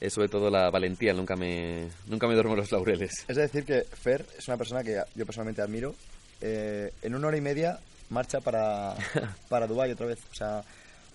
es 0.00 0.12
sobre 0.12 0.28
todo 0.28 0.50
la 0.50 0.70
valentía, 0.70 1.12
nunca 1.12 1.36
me, 1.36 1.88
nunca 2.06 2.26
me 2.26 2.34
duermo 2.34 2.56
los 2.56 2.70
laureles. 2.72 3.24
Es 3.28 3.36
decir, 3.36 3.64
que 3.64 3.82
Fer 3.82 4.24
es 4.38 4.46
una 4.48 4.56
persona 4.56 4.82
que 4.82 5.00
yo 5.14 5.26
personalmente 5.26 5.62
admiro. 5.62 5.94
Eh, 6.40 6.92
en 7.02 7.14
una 7.14 7.28
hora 7.28 7.36
y 7.38 7.40
media 7.40 7.78
marcha 8.10 8.40
para, 8.40 8.94
para 9.48 9.66
Dubái 9.66 9.90
otra 9.92 10.06
vez. 10.06 10.18
O 10.30 10.34
sea, 10.34 10.62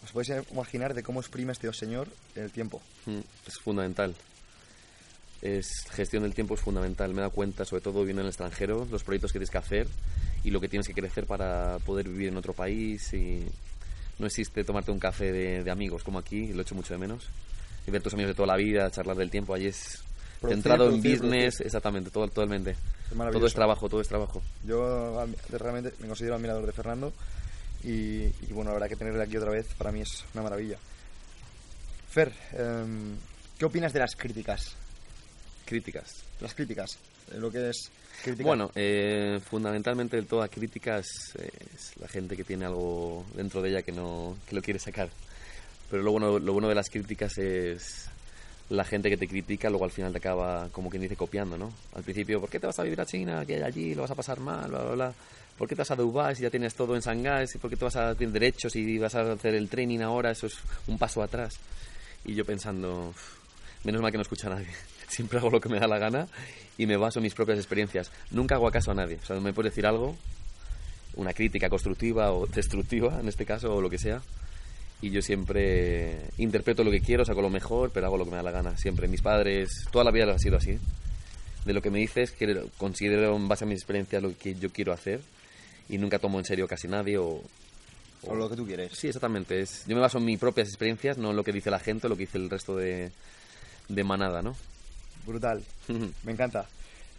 os 0.03 0.11
podéis 0.11 0.43
imaginar 0.51 0.93
de 0.93 1.03
cómo 1.03 1.19
exprime 1.19 1.51
este 1.51 1.71
señor 1.73 2.07
el 2.35 2.51
tiempo. 2.51 2.81
Mm, 3.05 3.19
Es 3.47 3.59
fundamental. 3.59 4.15
Es, 5.41 5.85
gestión 5.91 6.23
del 6.23 6.33
tiempo 6.33 6.53
es 6.53 6.61
fundamental. 6.61 7.13
Me 7.13 7.21
da 7.21 7.29
cuenta, 7.29 7.65
sobre 7.65 7.81
todo 7.81 8.03
viendo 8.03 8.21
en 8.21 8.25
el 8.25 8.29
extranjero, 8.29 8.87
los 8.91 9.03
proyectos 9.03 9.31
que 9.31 9.39
tienes 9.39 9.49
que 9.49 9.57
hacer 9.57 9.87
y 10.43 10.51
lo 10.51 10.61
que 10.61 10.69
tienes 10.69 10.87
que 10.87 10.93
crecer 10.93 11.25
para 11.25 11.79
poder 11.79 12.07
vivir 12.07 12.29
en 12.29 12.37
otro 12.37 12.53
país. 12.53 13.13
Y 13.13 13.43
no 14.19 14.27
existe 14.27 14.63
tomarte 14.63 14.91
un 14.91 14.99
café 14.99 15.31
de, 15.31 15.63
de 15.63 15.71
amigos 15.71 16.03
como 16.03 16.19
aquí, 16.19 16.53
lo 16.53 16.61
echo 16.61 16.75
mucho 16.75 16.93
de 16.93 16.99
menos. 16.99 17.27
y 17.87 17.91
ver 17.91 18.01
tus 18.01 18.13
amigos 18.13 18.31
de 18.31 18.35
toda 18.35 18.47
la 18.47 18.57
vida, 18.57 18.89
charlar 18.91 19.17
del 19.17 19.31
tiempo. 19.31 19.53
Allí 19.53 19.67
es 19.67 20.03
centrado 20.41 20.89
en 20.89 20.97
business, 20.97 21.55
producir. 21.55 21.65
exactamente, 21.65 22.09
todo, 22.11 22.27
totalmente. 22.27 22.71
Es. 22.71 22.77
Todo 23.11 23.47
es 23.47 23.53
trabajo, 23.53 23.89
todo 23.89 24.01
es 24.01 24.07
trabajo. 24.07 24.41
Yo 24.65 25.25
realmente 25.49 25.93
me 25.99 26.07
considero 26.07 26.35
admirador 26.35 26.65
de 26.65 26.71
Fernando 26.71 27.11
y, 27.83 28.23
y, 28.23 28.47
bueno, 28.51 28.69
la 28.69 28.75
verdad 28.75 28.89
que 28.89 28.95
tenerle 28.95 29.23
aquí 29.23 29.37
otra 29.37 29.51
vez 29.51 29.67
para 29.77 29.91
mí 29.91 30.01
es 30.01 30.23
una 30.33 30.43
maravilla. 30.43 30.77
Fer, 32.09 32.31
em, 32.53 33.17
¿qué 33.57 33.65
opinas 33.65 33.91
de 33.91 33.99
las 33.99 34.15
críticas? 34.15 34.75
Críticas. 35.65 36.23
Las 36.39 36.53
críticas, 36.53 36.97
eh, 37.31 37.37
lo 37.37 37.51
que 37.51 37.69
es 37.69 37.89
crítica. 38.23 38.43
Bueno, 38.47 38.71
eh, 38.75 39.39
fundamentalmente 39.49 40.21
toda 40.23 40.47
crítica 40.47 40.97
es, 40.99 41.33
es 41.35 41.97
la 41.97 42.07
gente 42.07 42.35
que 42.35 42.43
tiene 42.43 42.65
algo 42.65 43.25
dentro 43.35 43.61
de 43.61 43.69
ella 43.69 43.81
que 43.81 43.91
no 43.91 44.37
que 44.47 44.55
lo 44.55 44.61
quiere 44.61 44.79
sacar. 44.79 45.09
Pero 45.89 46.03
lo 46.03 46.11
bueno, 46.11 46.39
lo 46.39 46.53
bueno 46.53 46.69
de 46.69 46.75
las 46.75 46.89
críticas 46.89 47.37
es 47.37 48.07
la 48.69 48.85
gente 48.85 49.09
que 49.09 49.17
te 49.17 49.27
critica, 49.27 49.69
luego 49.69 49.83
al 49.83 49.91
final 49.91 50.13
te 50.13 50.19
acaba, 50.19 50.69
como 50.71 50.89
quien 50.89 51.01
dice, 51.03 51.17
copiando, 51.17 51.57
¿no? 51.57 51.73
Al 51.93 52.03
principio, 52.03 52.39
¿por 52.39 52.49
qué 52.49 52.59
te 52.59 52.67
vas 52.67 52.79
a 52.79 52.83
vivir 52.83 53.01
a 53.01 53.05
China? 53.05 53.45
Que 53.45 53.55
hay 53.55 53.61
allí, 53.63 53.93
lo 53.93 54.03
vas 54.03 54.11
a 54.11 54.15
pasar 54.15 54.39
mal, 54.39 54.69
bla, 54.69 54.79
bla, 54.83 54.91
bla. 54.93 55.13
¿Por 55.57 55.67
qué 55.67 55.75
te 55.75 55.81
vas 55.81 55.91
a 55.91 55.95
Dubái 55.97 56.35
si 56.35 56.43
ya 56.43 56.49
tienes 56.49 56.73
todo 56.73 56.95
en 56.95 57.01
Shanghái? 57.01 57.45
¿Por 57.59 57.69
qué 57.69 57.75
te 57.75 57.83
vas 57.85 57.97
a 57.97 58.15
tener 58.15 58.31
derechos 58.33 58.75
y 58.77 58.97
vas 58.97 59.13
a 59.15 59.33
hacer 59.33 59.53
el 59.55 59.67
training 59.69 59.99
ahora? 59.99 60.31
Eso 60.31 60.47
es 60.47 60.57
un 60.87 60.97
paso 60.97 61.21
atrás. 61.21 61.55
Y 62.23 62.33
yo 62.33 62.45
pensando, 62.45 63.09
"Uf, 63.09 63.35
menos 63.83 64.01
mal 64.01 64.11
que 64.11 64.17
no 64.17 64.21
escucha 64.23 64.47
a 64.47 64.51
nadie. 64.51 64.67
Siempre 65.11 65.39
hago 65.39 65.49
lo 65.49 65.59
que 65.59 65.67
me 65.67 65.77
da 65.77 65.87
la 65.87 65.99
gana 65.99 66.27
y 66.77 66.85
me 66.85 66.95
baso 66.95 67.19
en 67.19 67.23
mis 67.23 67.33
propias 67.33 67.57
experiencias. 67.57 68.11
Nunca 68.31 68.55
hago 68.55 68.71
caso 68.71 68.91
a 68.91 68.93
nadie. 68.93 69.17
O 69.21 69.25
sea, 69.25 69.37
me 69.41 69.51
puedes 69.51 69.73
decir 69.73 69.85
algo, 69.85 70.15
una 71.15 71.33
crítica 71.33 71.69
constructiva 71.69 72.31
o 72.31 72.47
destructiva, 72.55 73.19
en 73.19 73.27
este 73.27 73.45
caso, 73.45 73.75
o 73.75 73.81
lo 73.81 73.89
que 73.89 73.97
sea. 73.97 74.21
Y 75.01 75.09
yo 75.09 75.21
siempre 75.21 76.15
interpreto 76.37 76.85
lo 76.85 76.91
que 76.91 77.01
quiero, 77.01 77.25
saco 77.25 77.41
lo 77.41 77.49
mejor, 77.49 77.91
pero 77.91 78.05
hago 78.05 78.17
lo 78.17 78.23
que 78.23 78.31
me 78.31 78.37
da 78.37 78.43
la 78.43 78.51
gana. 78.51 78.77
Siempre. 78.77 79.09
Mis 79.09 79.21
padres, 79.21 79.85
toda 79.91 80.05
la 80.05 80.11
vida 80.11 80.31
ha 80.31 80.39
sido 80.39 80.55
así. 80.55 80.79
De 81.65 81.73
lo 81.73 81.81
que 81.81 81.91
me 81.91 81.99
dices, 81.99 82.31
que 82.31 82.63
considero 82.77 83.35
en 83.35 83.49
base 83.49 83.65
a 83.65 83.67
mis 83.67 83.79
experiencias 83.79 84.23
lo 84.23 84.37
que 84.37 84.55
yo 84.55 84.71
quiero 84.71 84.93
hacer 84.93 85.19
y 85.89 85.97
nunca 85.97 86.19
tomo 86.19 86.39
en 86.39 86.45
serio 86.45 86.67
casi 86.67 86.87
nadie 86.87 87.17
o, 87.17 87.43
o 88.23 88.35
lo 88.35 88.49
que 88.49 88.55
tú 88.55 88.65
quieres. 88.65 88.93
Sí, 88.93 89.07
exactamente. 89.07 89.59
Es, 89.59 89.85
yo 89.87 89.95
me 89.95 90.01
baso 90.01 90.19
en 90.19 90.25
mis 90.25 90.39
propias 90.39 90.69
experiencias, 90.69 91.17
no 91.17 91.31
en 91.31 91.35
lo 91.35 91.43
que 91.43 91.51
dice 91.51 91.69
la 91.69 91.79
gente 91.79 92.07
o 92.07 92.09
lo 92.09 92.15
que 92.15 92.21
dice 92.21 92.37
el 92.37 92.49
resto 92.49 92.77
de, 92.77 93.11
de 93.89 94.03
manada, 94.03 94.41
¿no? 94.41 94.55
Brutal, 95.25 95.63
me 96.23 96.31
encanta. 96.31 96.65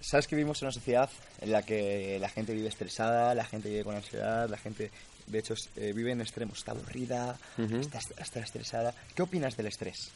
Sabes 0.00 0.26
que 0.26 0.34
vivimos 0.34 0.60
en 0.60 0.66
una 0.66 0.72
sociedad 0.72 1.08
en 1.40 1.52
la 1.52 1.62
que 1.62 2.18
la 2.20 2.28
gente 2.28 2.52
vive 2.52 2.68
estresada, 2.68 3.34
la 3.34 3.44
gente 3.44 3.68
vive 3.68 3.84
con 3.84 3.94
ansiedad, 3.94 4.48
la 4.48 4.58
gente, 4.58 4.90
de 5.28 5.38
hecho, 5.38 5.54
eh, 5.76 5.92
vive 5.94 6.10
en 6.10 6.20
extremos. 6.20 6.58
Está 6.58 6.72
aburrida, 6.72 7.38
está, 7.56 8.00
está 8.18 8.40
estresada. 8.40 8.92
¿Qué 9.14 9.22
opinas 9.22 9.56
del 9.56 9.68
estrés? 9.68 10.10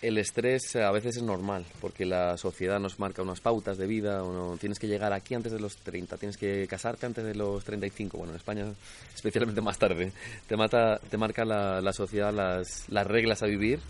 El 0.00 0.16
estrés 0.18 0.76
a 0.76 0.92
veces 0.92 1.16
es 1.16 1.22
normal, 1.24 1.64
porque 1.80 2.06
la 2.06 2.36
sociedad 2.36 2.78
nos 2.78 3.00
marca 3.00 3.20
unas 3.20 3.40
pautas 3.40 3.78
de 3.78 3.86
vida, 3.86 4.22
uno, 4.22 4.56
tienes 4.56 4.78
que 4.78 4.86
llegar 4.86 5.12
aquí 5.12 5.34
antes 5.34 5.50
de 5.50 5.58
los 5.58 5.76
30, 5.76 6.16
tienes 6.16 6.36
que 6.36 6.68
casarte 6.68 7.06
antes 7.06 7.24
de 7.24 7.34
los 7.34 7.64
35, 7.64 8.16
bueno, 8.16 8.32
en 8.32 8.36
España 8.36 8.66
especialmente 9.14 9.60
más 9.60 9.76
tarde. 9.76 10.12
Te, 10.46 10.56
mata, 10.56 10.98
te 10.98 11.16
marca 11.16 11.44
la, 11.44 11.80
la 11.80 11.92
sociedad 11.92 12.32
las, 12.32 12.88
las 12.88 13.06
reglas 13.08 13.42
a 13.42 13.46
vivir 13.46 13.80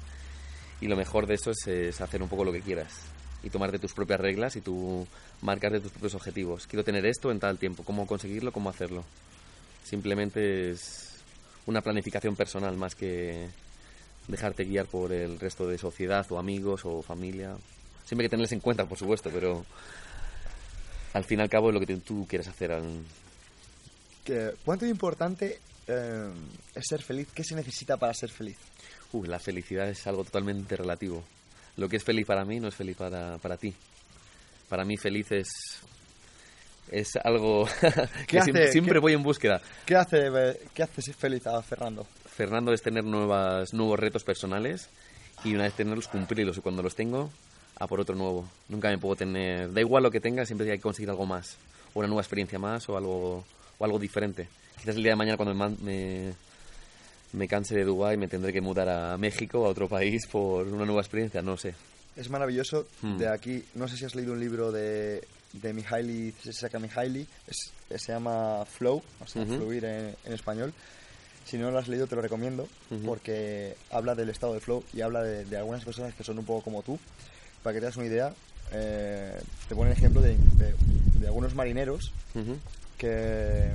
y 0.81 0.87
lo 0.89 0.97
mejor 0.97 1.27
de 1.27 1.35
eso 1.35 1.51
es, 1.51 1.67
es 1.67 2.01
hacer 2.01 2.23
un 2.23 2.29
poco 2.29 2.45
lo 2.45 2.53
que 2.53 2.61
quieras 2.61 2.93
y 3.43 3.51
tomarte 3.51 3.79
tus 3.79 3.93
propias 3.93 4.21
reglas 4.21 4.57
y 4.57 4.61
tú 4.61 5.07
marcarte 5.43 5.81
tus 5.81 5.93
propios 5.93 6.15
objetivos. 6.15 6.67
Quiero 6.67 6.85
tener 6.85 7.07
esto 7.07 7.31
en 7.31 7.39
tal 7.41 7.59
tiempo, 7.59 7.83
cómo 7.85 8.07
conseguirlo, 8.07 8.53
cómo 8.53 8.69
hacerlo. 8.71 9.05
Simplemente 9.85 10.71
es 10.71 11.15
una 11.67 11.81
planificación 11.83 12.35
personal 12.37 12.77
más 12.77 12.95
que 12.95 13.49
dejarte 14.27 14.65
guiar 14.65 14.87
por 14.87 15.13
el 15.13 15.39
resto 15.41 15.67
de 15.67 15.79
sociedad 15.79 16.27
o 16.31 16.39
amigos 16.39 16.83
o 16.85 17.01
familia. 17.03 17.57
Siempre 18.05 18.25
hay 18.25 18.29
que 18.29 18.31
tenerles 18.31 18.53
en 18.53 18.61
cuenta, 18.61 18.87
por 18.87 18.99
supuesto, 18.99 19.31
pero 19.33 19.65
al 21.15 21.25
fin 21.25 21.39
y 21.39 21.43
al 21.43 21.49
cabo 21.49 21.69
es 21.69 21.75
lo 21.75 21.81
que 21.81 21.97
tú 21.97 22.27
quieres 22.29 22.49
hacer. 22.49 22.73
al- 22.73 23.05
¿Qué- 24.25 24.53
¿Cuánto 24.65 24.85
de 24.85 24.91
importante 24.91 25.61
eh, 25.87 26.31
es 26.75 26.85
ser 26.87 27.03
feliz? 27.03 27.29
¿Qué 27.35 27.43
se 27.45 27.55
necesita 27.55 27.97
para 27.97 28.13
ser 28.13 28.31
feliz? 28.31 28.57
Uh, 29.13 29.25
la 29.25 29.39
felicidad 29.39 29.89
es 29.89 30.07
algo 30.07 30.25
totalmente 30.25 30.77
relativo. 30.77 31.25
Lo 31.77 31.89
que 31.89 31.97
es 31.97 32.05
feliz 32.05 32.27
para 32.27 32.45
mí 32.45 32.61
no 32.61 32.69
es 32.69 32.75
feliz 32.75 32.97
para, 32.97 33.39
para 33.39 33.57
ti. 33.57 33.73
Para 34.69 34.85
mí 34.85 34.97
feliz 34.97 35.31
es, 35.33 35.49
es 36.91 37.17
algo 37.17 37.67
que 38.27 38.39
hace- 38.39 38.73
siempre, 38.73 38.95
qué- 38.95 38.99
voy 39.01 39.13
en 39.15 39.23
búsqueda. 39.23 39.61
¿Qué 39.87 39.95
hace, 39.97 40.27
eh, 40.27 40.61
qué 40.75 40.83
hace 40.83 41.03
ser 41.03 41.15
feliz 41.15 41.47
a 41.47 41.63
Fernando? 41.63 42.07
Fernando 42.27 42.73
es 42.73 42.83
tener 42.83 43.05
nuevas, 43.05 43.73
nuevos 43.73 43.99
retos 43.99 44.25
personales 44.25 44.89
y 45.45 45.55
una 45.55 45.65
vez 45.65 45.75
tenerlos, 45.75 46.09
cumplirlos. 46.09 46.59
Y 46.59 46.61
cuando 46.61 46.83
los 46.83 46.95
tengo, 46.95 47.31
a 47.79 47.87
por 47.87 48.01
otro 48.01 48.15
nuevo. 48.15 48.49
Nunca 48.69 48.89
me 48.91 48.99
puedo 48.99 49.17
tener... 49.17 49.73
Da 49.73 49.81
igual 49.81 50.03
lo 50.03 50.11
que 50.11 50.21
tenga, 50.21 50.45
siempre 50.45 50.71
hay 50.71 50.79
que 50.79 50.83
conseguir 50.83 51.11
algo 51.11 51.27
más. 51.27 51.57
O 51.95 52.01
una 52.01 52.09
nueva 52.09 52.23
experiencia 52.23 52.59
más 52.59 52.89
o 52.89 52.97
algo, 52.97 53.45
o 53.79 53.85
algo 53.85 53.99
diferente. 53.99 54.49
Quizás 54.79 54.97
el 54.97 55.03
día 55.03 55.13
de 55.13 55.17
mañana 55.17 55.37
cuando 55.37 55.55
me, 55.55 55.77
me, 55.83 56.35
me 57.33 57.47
canse 57.49 57.75
de 57.75 57.85
Dubái 57.85 58.17
me 58.17 58.29
tendré 58.29 58.53
que 58.53 58.61
mudar 58.61 58.89
a 58.89 59.17
México, 59.19 59.67
a 59.67 59.69
otro 59.69 59.89
país, 59.89 60.27
por 60.27 60.67
una 60.67 60.85
nueva 60.85 61.01
experiencia, 61.03 61.43
no 61.43 61.57
sé. 61.57 61.75
Es 62.17 62.29
maravilloso. 62.31 62.87
Hmm. 63.03 63.17
De 63.19 63.29
aquí, 63.29 63.63
no 63.75 63.87
sé 63.89 63.97
si 63.97 64.05
has 64.05 64.15
leído 64.15 64.33
un 64.33 64.41
libro 64.41 64.73
de, 64.73 65.23
de 65.53 65.73
Mihaly, 65.73 66.33
Csikszentmihalyi 66.43 67.27
se 67.97 68.13
llama 68.13 68.65
Flow, 68.67 69.03
o 69.21 69.27
sea, 69.27 69.43
Ujú. 69.43 69.55
fluir 69.57 69.85
en, 69.85 70.15
en 70.25 70.33
español. 70.33 70.73
Si 71.47 71.57
no 71.57 71.71
lo 71.71 71.79
has 71.79 71.89
leído, 71.89 72.07
te 72.07 72.15
lo 72.17 72.21
recomiendo, 72.23 72.69
Ujú. 72.91 73.03
porque 73.07 73.75
habla 73.91 74.15
del 74.15 74.29
estado 74.31 74.53
de 74.55 74.61
flow 74.61 74.85
y 74.93 75.01
habla 75.01 75.23
de, 75.23 75.45
de 75.47 75.57
algunas 75.57 75.83
personas 75.85 76.13
que 76.15 76.23
son 76.25 76.39
un 76.39 76.45
poco 76.45 76.63
como 76.65 76.83
tú. 76.83 76.99
Para 77.63 77.73
que 77.75 77.81
te 77.81 77.87
hagas 77.87 77.97
una 77.97 78.07
idea, 78.07 78.35
eh, 78.73 79.41
te 79.69 79.75
pone 79.75 79.91
el 79.93 79.97
ejemplo 79.97 80.21
de, 80.21 80.37
de- 80.37 80.75
de 81.21 81.27
algunos 81.27 81.55
marineros 81.55 82.13
Ujú. 82.35 82.57
que 82.99 83.71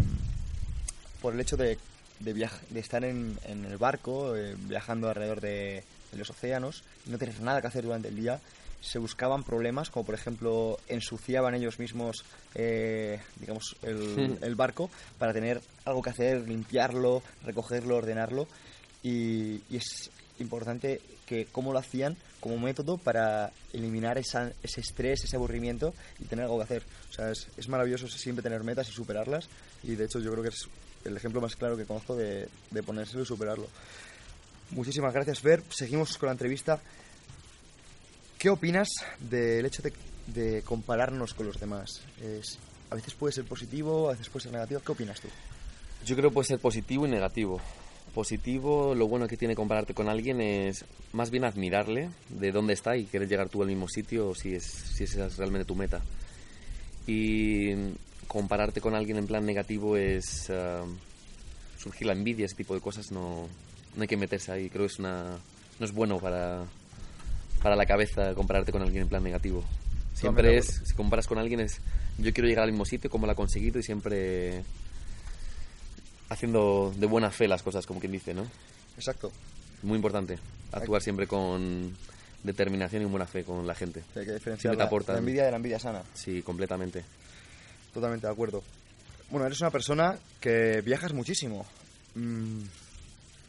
por 1.21 1.33
el 1.33 1.39
hecho 1.39 1.57
de, 1.57 1.77
de, 2.23 2.79
estar 2.79 3.03
en, 3.03 3.37
en 3.45 3.65
el 3.65 3.77
barco, 3.77 4.35
eh, 4.35 4.55
viajando 4.57 5.09
alrededor 5.09 5.41
de, 5.41 5.83
de 6.11 6.17
los 6.17 6.29
océanos, 6.29 6.83
y 7.05 7.09
no 7.09 7.17
tener 7.17 7.39
nada 7.41 7.61
que 7.61 7.67
hacer 7.67 7.83
durante 7.83 8.07
el 8.07 8.15
día, 8.15 8.39
se 8.81 8.99
buscaban 8.99 9.43
problemas, 9.43 9.89
como 9.89 10.05
por 10.05 10.15
ejemplo 10.15 10.77
ensuciaban 10.89 11.55
ellos 11.55 11.79
mismos, 11.79 12.25
eh, 12.55 13.19
digamos, 13.39 13.75
el, 13.81 14.37
el 14.41 14.55
barco 14.55 14.89
para 15.17 15.31
tener 15.33 15.61
algo 15.85 16.01
que 16.01 16.09
hacer, 16.09 16.47
limpiarlo, 16.47 17.23
recogerlo, 17.45 17.95
ordenarlo, 17.95 18.47
y, 19.01 19.61
y 19.69 19.77
es 19.77 20.09
importante 20.39 20.99
que 21.25 21.45
cómo 21.45 21.71
lo 21.71 21.79
hacían 21.79 22.17
como 22.41 22.57
método 22.57 22.97
para 22.97 23.51
eliminar 23.71 24.17
esa- 24.17 24.51
ese 24.61 24.81
estrés, 24.81 25.23
ese 25.23 25.37
aburrimiento 25.37 25.93
y 26.19 26.25
tener 26.25 26.43
algo 26.45 26.57
que 26.57 26.63
hacer. 26.63 26.83
O 27.09 27.13
sea, 27.13 27.31
es, 27.31 27.47
es 27.55 27.69
maravilloso 27.69 28.07
siempre 28.09 28.43
tener 28.43 28.61
metas 28.65 28.89
y 28.89 28.91
superarlas 28.91 29.47
y 29.83 29.95
de 29.95 30.03
hecho 30.05 30.19
yo 30.19 30.31
creo 30.31 30.43
que 30.43 30.49
es 30.49 30.67
el 31.05 31.17
ejemplo 31.17 31.41
más 31.41 31.55
claro 31.55 31.77
que 31.77 31.85
conozco 31.85 32.15
de, 32.15 32.47
de 32.71 32.83
ponérselo 32.83 33.23
y 33.23 33.25
superarlo. 33.25 33.67
Muchísimas 34.71 35.13
gracias, 35.13 35.41
Ver. 35.41 35.63
Seguimos 35.69 36.17
con 36.17 36.27
la 36.27 36.33
entrevista. 36.33 36.81
¿Qué 38.37 38.49
opinas 38.49 38.89
del 39.19 39.65
hecho 39.65 39.81
de, 39.81 39.93
de 40.27 40.61
compararnos 40.63 41.33
con 41.33 41.47
los 41.47 41.59
demás? 41.59 42.01
Es, 42.21 42.57
a 42.89 42.95
veces 42.95 43.13
puede 43.13 43.33
ser 43.33 43.45
positivo, 43.45 44.09
a 44.09 44.13
veces 44.13 44.29
puede 44.29 44.43
ser 44.43 44.51
negativo. 44.51 44.81
¿Qué 44.85 44.91
opinas 44.91 45.21
tú? 45.21 45.27
Yo 46.05 46.15
creo 46.15 46.29
que 46.29 46.33
puede 46.33 46.47
ser 46.47 46.59
positivo 46.59 47.05
y 47.05 47.09
negativo. 47.09 47.61
Positivo, 48.13 48.93
lo 48.93 49.07
bueno 49.07 49.27
que 49.27 49.37
tiene 49.37 49.55
compararte 49.55 49.93
con 49.93 50.09
alguien 50.09 50.41
es 50.41 50.85
más 51.13 51.31
bien 51.31 51.45
admirarle 51.45 52.09
de 52.29 52.51
dónde 52.51 52.73
está 52.73 52.97
y 52.97 53.05
querer 53.05 53.27
llegar 53.27 53.49
tú 53.49 53.61
al 53.61 53.69
mismo 53.69 53.87
sitio 53.87 54.35
si, 54.35 54.53
es, 54.53 54.63
si 54.63 55.05
esa 55.05 55.27
es 55.27 55.37
realmente 55.37 55.65
tu 55.65 55.75
meta. 55.75 56.01
Y 57.07 57.73
compararte 58.33 58.81
con 58.81 58.95
alguien 58.95 59.17
en 59.17 59.27
plan 59.27 59.45
negativo 59.45 59.95
es 59.95 60.49
ah, 60.49 60.83
surgir 61.77 62.07
la 62.07 62.13
envidia, 62.13 62.47
ese 62.47 62.55
tipo 62.55 62.73
de 62.73 62.81
cosas, 62.81 63.11
no, 63.11 63.47
no 63.95 64.01
hay 64.01 64.07
que 64.07 64.17
meterse 64.17 64.51
ahí. 64.51 64.69
Creo 64.69 64.87
que 64.87 64.93
es 64.93 64.99
una, 64.99 65.37
no 65.79 65.85
es 65.85 65.93
bueno 65.93 66.17
para, 66.17 66.65
para 67.61 67.75
la 67.75 67.85
cabeza 67.85 68.33
compararte 68.33 68.71
con 68.71 68.81
alguien 68.81 69.03
en 69.03 69.09
plan 69.09 69.23
negativo. 69.23 69.63
Siempre 70.15 70.57
es, 70.57 70.81
si 70.83 70.95
comparas 70.95 71.27
con 71.27 71.37
alguien 71.37 71.59
es, 71.59 71.79
yo 72.17 72.33
quiero 72.33 72.49
llegar 72.49 72.63
al 72.63 72.71
mismo 72.71 72.85
sitio, 72.85 73.09
cómo 73.09 73.27
lo 73.27 73.33
ha 73.33 73.35
conseguido 73.35 73.79
y 73.79 73.83
siempre 73.83 74.63
haciendo 76.29 76.91
de 76.97 77.05
buena 77.05 77.29
fe 77.29 77.47
las 77.47 77.61
cosas, 77.61 77.85
como 77.85 77.99
quien 77.99 78.11
dice, 78.11 78.33
¿no? 78.33 78.47
Exacto. 78.97 79.31
Muy 79.83 79.97
importante. 79.97 80.39
Actuar 80.71 81.03
siempre 81.03 81.27
con 81.27 81.95
determinación 82.43 83.03
y 83.03 83.05
buena 83.05 83.27
fe 83.27 83.43
con 83.43 83.67
la 83.67 83.75
gente. 83.75 84.03
Hay 84.15 84.25
que 84.25 84.33
diferenciar 84.33 84.75
la 84.75 84.89
envidia 85.17 85.45
de 85.45 85.51
la 85.51 85.57
envidia 85.57 85.77
sana. 85.77 86.01
Sí, 86.15 86.41
completamente. 86.41 87.03
Totalmente 87.93 88.27
de 88.27 88.33
acuerdo. 88.33 88.63
Bueno, 89.29 89.45
eres 89.47 89.61
una 89.61 89.71
persona 89.71 90.17
que 90.39 90.81
viajas 90.81 91.13
muchísimo. 91.13 91.65
Mm, 92.15 92.61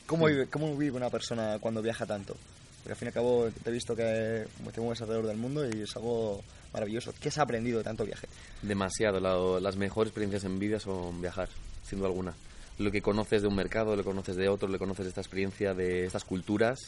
¿Cómo, 0.07 0.27
vive, 0.27 0.47
¿Cómo 0.49 0.77
vive 0.77 0.97
una 0.97 1.11
persona 1.11 1.59
cuando 1.61 1.81
viaja 1.83 2.07
tanto? 2.07 2.37
Porque 2.83 2.93
al 2.93 2.97
fin 2.97 3.07
y 3.07 3.09
al 3.09 3.15
cabo 3.15 3.49
te 3.63 3.71
he 3.71 3.73
visto 3.73 3.97
que 3.97 4.47
te 4.73 4.81
mueves 4.81 5.01
alrededor 5.01 5.27
del 5.27 5.39
mundo 5.39 5.67
y 5.67 5.83
es 5.83 5.97
algo 5.97 6.43
maravilloso. 6.73 7.15
¿Qué 7.21 7.29
has 7.31 7.39
aprendido 7.39 7.79
de 7.79 7.85
tanto 7.85 8.05
viaje? 8.05 8.27
Demasiado. 8.63 9.21
La- 9.21 9.61
las 9.61 9.77
mejores 9.77 10.11
experiencias 10.11 10.45
en 10.45 10.59
vida 10.59 10.79
son 10.79 11.21
viajar, 11.23 11.49
sin 11.89 11.99
duda 11.99 12.09
alguna. 12.09 12.35
Lo 12.79 12.91
que 12.91 13.01
conoces 13.01 13.41
de 13.43 13.49
un 13.49 13.55
mercado, 13.55 13.93
lo 13.97 14.03
que 14.03 14.09
conoces 14.11 14.37
de 14.37 14.49
otro, 14.49 14.69
lo 14.69 14.75
que 14.75 14.79
conoces 14.81 15.05
de 15.07 15.09
esta 15.11 15.21
experiencia, 15.23 15.73
de 15.75 16.05
estas 16.07 16.25
culturas. 16.25 16.79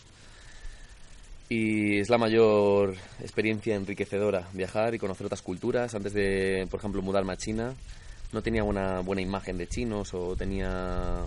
Y 1.49 2.01
es 2.01 2.11
la 2.11 2.19
mayor 2.19 2.97
experiencia 3.21 3.77
enriquecedora, 3.77 4.49
viajar 4.53 4.95
y 4.95 4.99
conocer 4.99 5.27
otras 5.27 5.43
culturas. 5.43 5.95
Antes 5.95 6.13
de, 6.13 6.67
por 6.69 6.81
ejemplo, 6.81 7.03
mudarme 7.03 7.35
a 7.35 7.37
China, 7.37 7.75
no 8.33 8.43
tenía 8.43 8.65
una 8.65 9.01
buena 9.01 9.23
imagen 9.23 9.57
de 9.57 9.69
chinos 9.69 10.13
o 10.13 10.35
tenía 10.35 11.23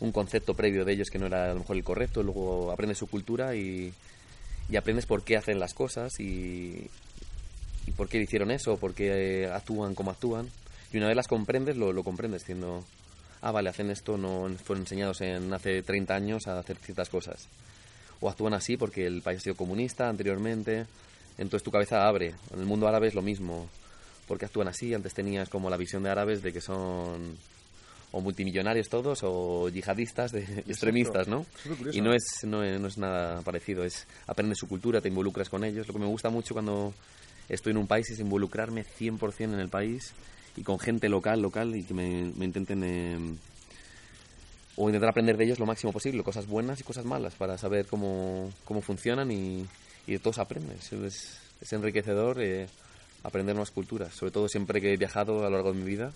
un 0.00 0.12
concepto 0.12 0.54
previo 0.54 0.84
de 0.84 0.92
ellos 0.92 1.08
que 1.10 1.18
no 1.18 1.26
era 1.26 1.46
a 1.46 1.54
lo 1.54 1.60
mejor 1.60 1.76
el 1.76 1.84
correcto. 1.84 2.22
Luego 2.22 2.70
aprendes 2.70 2.98
su 2.98 3.06
cultura 3.06 3.54
y, 3.54 3.92
y 4.68 4.76
aprendes 4.76 5.06
por 5.06 5.24
qué 5.24 5.38
hacen 5.38 5.58
las 5.58 5.72
cosas 5.72 6.20
y, 6.20 6.90
y 7.86 7.90
por 7.96 8.08
qué 8.08 8.18
hicieron 8.18 8.50
eso, 8.50 8.76
por 8.76 8.92
qué 8.92 9.44
eh, 9.44 9.50
actúan 9.50 9.94
como 9.94 10.10
actúan. 10.10 10.50
Y 10.92 10.98
una 10.98 11.06
vez 11.06 11.16
las 11.16 11.28
comprendes, 11.28 11.78
lo, 11.78 11.94
lo 11.94 12.02
comprendes, 12.02 12.42
diciendo, 12.42 12.84
ah, 13.40 13.52
vale, 13.52 13.70
hacen 13.70 13.90
esto, 13.90 14.18
no 14.18 14.50
fueron 14.62 14.82
enseñados 14.82 15.22
en 15.22 15.50
hace 15.54 15.82
30 15.82 16.14
años 16.14 16.46
a 16.46 16.58
hacer 16.58 16.76
ciertas 16.76 17.08
cosas. 17.08 17.48
O 18.20 18.28
actúan 18.28 18.54
así 18.54 18.76
porque 18.76 19.06
el 19.06 19.22
país 19.22 19.38
ha 19.38 19.42
sido 19.42 19.56
comunista 19.56 20.08
anteriormente, 20.08 20.86
entonces 21.38 21.62
tu 21.62 21.70
cabeza 21.70 22.06
abre. 22.06 22.34
En 22.52 22.60
el 22.60 22.66
mundo 22.66 22.86
árabe 22.86 23.08
es 23.08 23.14
lo 23.14 23.22
mismo, 23.22 23.68
porque 24.28 24.44
actúan 24.44 24.68
así. 24.68 24.92
Antes 24.92 25.14
tenías 25.14 25.48
como 25.48 25.70
la 25.70 25.76
visión 25.76 26.02
de 26.02 26.10
árabes 26.10 26.42
de 26.42 26.52
que 26.52 26.60
son 26.60 27.36
o 28.12 28.20
multimillonarios 28.20 28.88
todos 28.88 29.20
o 29.22 29.68
yihadistas 29.68 30.32
de 30.32 30.42
extremistas, 30.66 31.28
¿no? 31.28 31.46
Y 31.92 32.00
no 32.00 32.12
es, 32.12 32.22
no, 32.42 32.62
no 32.62 32.88
es 32.88 32.98
nada 32.98 33.40
parecido, 33.42 33.84
es 33.84 34.06
aprendes 34.26 34.58
su 34.58 34.66
cultura, 34.66 35.00
te 35.00 35.08
involucras 35.08 35.48
con 35.48 35.64
ellos. 35.64 35.86
Lo 35.86 35.94
que 35.94 36.00
me 36.00 36.06
gusta 36.06 36.28
mucho 36.28 36.52
cuando 36.52 36.92
estoy 37.48 37.70
en 37.70 37.78
un 37.78 37.86
país 37.86 38.10
es 38.10 38.18
involucrarme 38.18 38.84
100% 38.84 39.44
en 39.44 39.60
el 39.60 39.68
país 39.68 40.12
y 40.56 40.62
con 40.62 40.78
gente 40.80 41.08
local, 41.08 41.40
local, 41.40 41.74
y 41.76 41.84
que 41.84 41.94
me, 41.94 42.32
me 42.36 42.44
intenten... 42.44 42.82
eh, 42.84 43.18
o 44.76 44.88
intentar 44.88 45.10
aprender 45.10 45.36
de 45.36 45.44
ellos 45.44 45.58
lo 45.58 45.66
máximo 45.66 45.92
posible, 45.92 46.22
cosas 46.22 46.46
buenas 46.46 46.80
y 46.80 46.84
cosas 46.84 47.04
malas, 47.04 47.34
para 47.34 47.58
saber 47.58 47.86
cómo, 47.86 48.50
cómo 48.64 48.80
funcionan 48.80 49.30
y, 49.30 49.66
y 50.06 50.12
de 50.12 50.18
todos 50.18 50.38
aprendes. 50.38 50.92
Es, 50.92 51.38
es 51.60 51.72
enriquecedor 51.72 52.40
eh, 52.40 52.66
aprender 53.22 53.54
nuevas 53.54 53.70
culturas, 53.70 54.14
sobre 54.14 54.32
todo 54.32 54.48
siempre 54.48 54.80
que 54.80 54.92
he 54.92 54.96
viajado 54.96 55.40
a 55.40 55.50
lo 55.50 55.56
largo 55.56 55.72
de 55.72 55.78
mi 55.78 55.84
vida, 55.84 56.12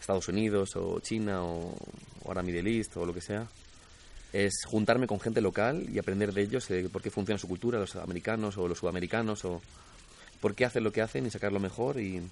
Estados 0.00 0.28
Unidos 0.28 0.76
o 0.76 1.00
China 1.00 1.42
o, 1.42 1.74
o 2.24 2.28
ahora 2.28 2.42
Middle 2.42 2.76
East 2.76 2.96
o 2.96 3.06
lo 3.06 3.14
que 3.14 3.20
sea, 3.20 3.46
es 4.32 4.64
juntarme 4.66 5.06
con 5.06 5.20
gente 5.20 5.40
local 5.40 5.86
y 5.90 5.98
aprender 5.98 6.32
de 6.32 6.42
ellos, 6.42 6.70
eh, 6.70 6.88
por 6.92 7.02
qué 7.02 7.10
funciona 7.10 7.38
su 7.38 7.48
cultura, 7.48 7.78
los 7.78 7.96
americanos 7.96 8.58
o 8.58 8.68
los 8.68 8.78
sudamericanos, 8.78 9.44
o 9.44 9.62
por 10.40 10.54
qué 10.54 10.64
hacen 10.64 10.84
lo 10.84 10.92
que 10.92 11.02
hacen 11.02 11.26
y 11.26 11.30
sacar 11.30 11.52
lo 11.52 11.60
mejor 11.60 11.98
y, 12.00 12.22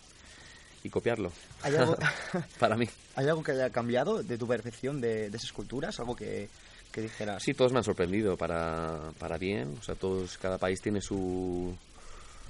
y 0.87 0.90
copiarlo. 0.90 1.31
¿Hay 1.62 1.75
algo, 1.75 1.97
Para 2.59 2.76
mí. 2.76 2.88
¿Hay 3.16 3.26
algo 3.28 3.43
que 3.43 3.52
haya 3.52 3.71
cambiado 3.71 4.23
de 4.23 4.38
tu 4.38 4.47
percepción 4.47 5.00
de, 5.00 5.28
de 5.31 5.37
esas 5.37 5.52
culturas? 5.52 5.99
¿Algo 6.00 6.14
que, 6.16 6.49
que 6.93 7.02
dijeras? 7.02 7.43
Sí, 7.43 7.52
todos 7.55 7.73
me 7.73 7.78
han 7.78 7.85
sorprendido 7.85 8.37
para, 8.37 9.11
para 9.19 9.37
bien. 9.38 9.76
O 9.78 9.83
sea, 9.83 9.95
todos, 9.95 10.38
cada 10.38 10.59
país 10.59 10.81
tiene 10.81 11.00
su, 11.00 11.75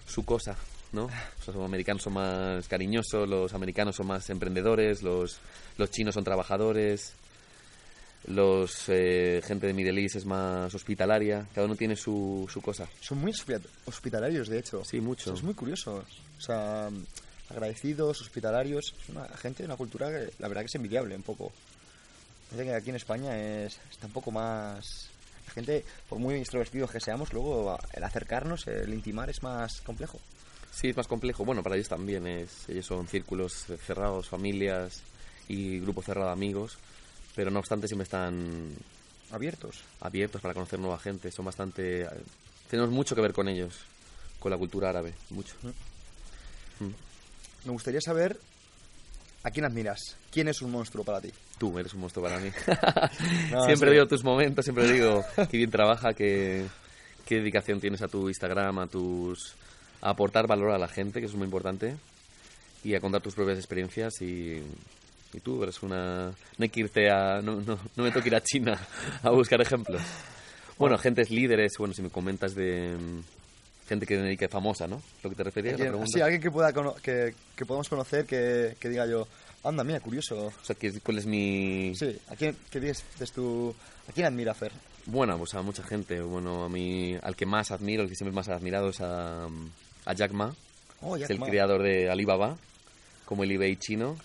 su 0.07 0.25
cosa, 0.25 0.57
¿no? 0.93 1.05
O 1.07 1.43
sea, 1.45 1.55
los 1.55 1.65
americanos 1.65 2.03
son 2.03 2.13
más 2.15 2.69
cariñosos, 2.69 3.29
los 3.29 3.53
americanos 3.55 3.97
son 3.97 4.07
más 4.09 4.29
emprendedores, 4.31 5.03
los, 5.03 5.39
los 5.79 5.91
chinos 5.91 6.15
son 6.15 6.25
trabajadores, 6.25 7.15
los 8.29 8.89
eh, 8.89 9.41
gente 9.47 9.69
de 9.69 9.73
Middle 9.73 10.03
East 10.03 10.17
es 10.17 10.25
más 10.27 10.75
hospitalaria. 10.75 11.47
Cada 11.55 11.67
uno 11.67 11.77
tiene 11.77 11.95
su, 11.95 12.49
su 12.53 12.61
cosa. 12.61 12.89
Son 13.01 13.19
muy 13.19 13.31
hospi- 13.33 13.61
hospitalarios, 13.85 14.49
de 14.49 14.59
hecho. 14.59 14.83
Sí, 14.85 15.01
mucho. 15.01 15.33
Es 15.33 15.43
muy 15.45 15.55
curioso. 15.55 16.03
O 16.37 16.41
sea, 16.41 16.89
agradecidos, 17.51 18.21
hospitalarios. 18.21 18.95
Es 19.03 19.09
una 19.09 19.27
gente 19.29 19.63
de 19.63 19.69
una 19.69 19.77
cultura 19.77 20.11
que 20.11 20.33
la 20.39 20.49
verdad 20.49 20.63
que 20.63 20.67
es 20.67 20.75
envidiable 20.75 21.15
un 21.17 21.23
poco. 21.23 21.53
Parece 22.51 22.69
que 22.69 22.75
aquí 22.75 22.91
en 22.91 22.97
España 22.97 23.37
es, 23.39 23.79
está 23.91 24.07
un 24.07 24.13
poco 24.13 24.31
más... 24.31 25.11
La 25.47 25.53
gente, 25.53 25.85
por 26.09 26.19
muy 26.19 26.35
extrovertidos 26.35 26.91
que 26.91 27.01
seamos, 27.01 27.33
luego 27.33 27.79
el 27.93 28.03
acercarnos, 28.03 28.67
el 28.67 28.93
intimar 28.93 29.31
es 29.31 29.43
más 29.45 29.81
complejo. 29.81 30.19
Sí, 30.73 30.89
es 30.89 30.97
más 30.97 31.07
complejo. 31.07 31.45
Bueno, 31.45 31.63
para 31.63 31.77
ellos 31.77 31.89
también 31.89 32.27
es. 32.27 32.69
Ellos 32.69 32.85
son 32.85 33.07
círculos 33.07 33.65
cerrados, 33.87 34.29
familias 34.29 35.03
y 35.49 35.79
grupo 35.81 36.03
cerrado 36.03 36.27
de 36.27 36.33
amigos. 36.33 36.77
Pero 37.35 37.51
no 37.51 37.61
obstante, 37.61 37.87
siempre 37.87 38.05
están 38.05 38.75
Abiertos. 39.31 39.83
abiertos 40.01 40.41
para 40.41 40.55
conocer 40.55 40.79
nueva 40.79 40.99
gente. 40.99 41.31
Son 41.31 41.45
bastante. 41.45 42.07
Tenemos 42.69 42.91
mucho 42.91 43.15
que 43.15 43.21
ver 43.21 43.33
con 43.33 43.49
ellos, 43.49 43.75
con 44.39 44.51
la 44.51 44.59
cultura 44.59 44.91
árabe. 44.91 45.15
Mucho. 45.31 45.55
Me 47.67 47.73
gustaría 47.73 48.01
saber 48.01 48.39
a 49.43 49.51
quién 49.51 49.65
admiras. 49.65 50.17
¿Quién 50.31 50.47
es 50.47 50.63
un 50.63 50.71
monstruo 50.71 51.05
para 51.05 51.21
ti? 51.21 51.33
Tú 51.59 51.77
eres 51.79 51.93
un 51.95 52.01
monstruo 52.01 52.25
para 52.25 52.39
mí. 52.39 52.51
No, 53.51 53.65
siempre 53.65 53.91
digo 53.91 54.07
tus 54.07 54.23
momentos, 54.23 54.65
siempre 54.65 54.91
digo 54.91 55.25
qué 55.51 55.57
bien 55.57 55.71
trabaja, 55.71 56.15
qué, 56.15 56.67
qué 57.25 57.37
dedicación 57.37 57.81
tienes 57.81 58.03
a 58.03 58.09
tu 58.09 58.29
Instagram, 58.29 58.79
a 58.79 58.87
tus 58.87 59.55
a 60.01 60.11
aportar 60.11 60.47
valor 60.47 60.71
a 60.71 60.79
la 60.79 60.89
gente, 60.89 61.21
que 61.21 61.27
eso 61.27 61.35
es 61.35 61.39
muy 61.39 61.47
importante, 61.47 61.97
y 62.85 62.95
a 62.95 63.01
contar 63.01 63.21
tus 63.21 63.35
propias 63.35 63.59
experiencias 63.59 64.21
y, 64.21 64.63
y 65.33 65.41
tú 65.43 65.63
eres 65.63 65.83
una... 65.83 66.27
No 66.27 66.63
hay 66.63 66.69
que 66.69 66.81
irte 66.81 67.11
a... 67.11 67.41
No, 67.43 67.61
no, 67.61 67.79
no 67.97 68.05
me 68.05 68.13
toca 68.13 68.29
ir 68.29 68.37
a 68.37 68.43
China 68.43 68.79
a 69.23 69.31
buscar 69.31 69.61
ejemplos. 69.61 70.03
Bueno, 70.79 70.99
gentes 70.99 71.31
líderes, 71.31 71.73
bueno, 71.79 71.95
si 71.95 72.03
me 72.03 72.11
comentas 72.11 72.55
de 72.55 72.97
gente 73.89 74.07
que, 74.07 74.37
que 74.37 74.49
famosa, 74.49 74.87
¿no? 74.87 75.01
Lo 75.23 75.31
que 75.31 75.37
te 75.37 75.45
referías, 75.45 75.73
la 75.73 75.77
Alguien, 75.87 75.91
pregunta. 75.93 76.11
sí, 76.13 76.21
alguien 76.21 76.41
que, 76.43 76.51
pueda 76.51 76.73
que, 77.03 77.35
que 77.55 77.67
podamos 77.67 77.89
conocer, 77.89 78.25
que, 78.27 78.77
que 78.79 78.89
diga 78.89 79.07
yo, 79.07 79.27
anda, 79.65 79.85
mira, 79.85 80.01
curioso. 80.01 80.47
O 80.47 80.65
sea, 80.65 80.77
¿cuál 81.03 81.19
es 81.19 81.27
mi...? 81.27 81.93
Sí, 81.95 82.19
¿a 82.29 82.37
quién, 82.37 82.57
qué 82.71 82.81
dices 82.81 83.05
tú, 83.35 83.75
¿a 84.09 84.13
quién 84.13 84.27
admira 84.27 84.55
Fer? 84.55 84.73
Bueno, 85.07 85.39
pues 85.39 85.55
a 85.55 85.63
mucha 85.63 85.85
gente. 85.85 86.21
Bueno, 86.21 86.65
a 86.65 86.69
mí, 86.69 87.17
al 87.23 87.37
que 87.37 87.47
más 87.47 87.71
admiro, 87.71 88.03
el 88.03 88.09
que 88.09 88.17
siempre 88.17 88.35
más 88.35 88.49
he 88.49 88.53
admirado 88.53 88.89
es 88.91 89.01
a, 89.01 89.47
a 90.05 90.13
Jack 90.15 90.33
Ma, 90.33 90.53
Oh, 91.01 91.15
es 91.15 91.21
Jack 91.23 91.31
el 91.31 91.39
Ma. 91.39 91.47
creador 91.47 91.83
de 91.83 92.11
Alibaba, 92.11 92.57
como 93.25 93.45
el 93.45 93.53
eBay 93.53 93.77
chino. 93.77 94.17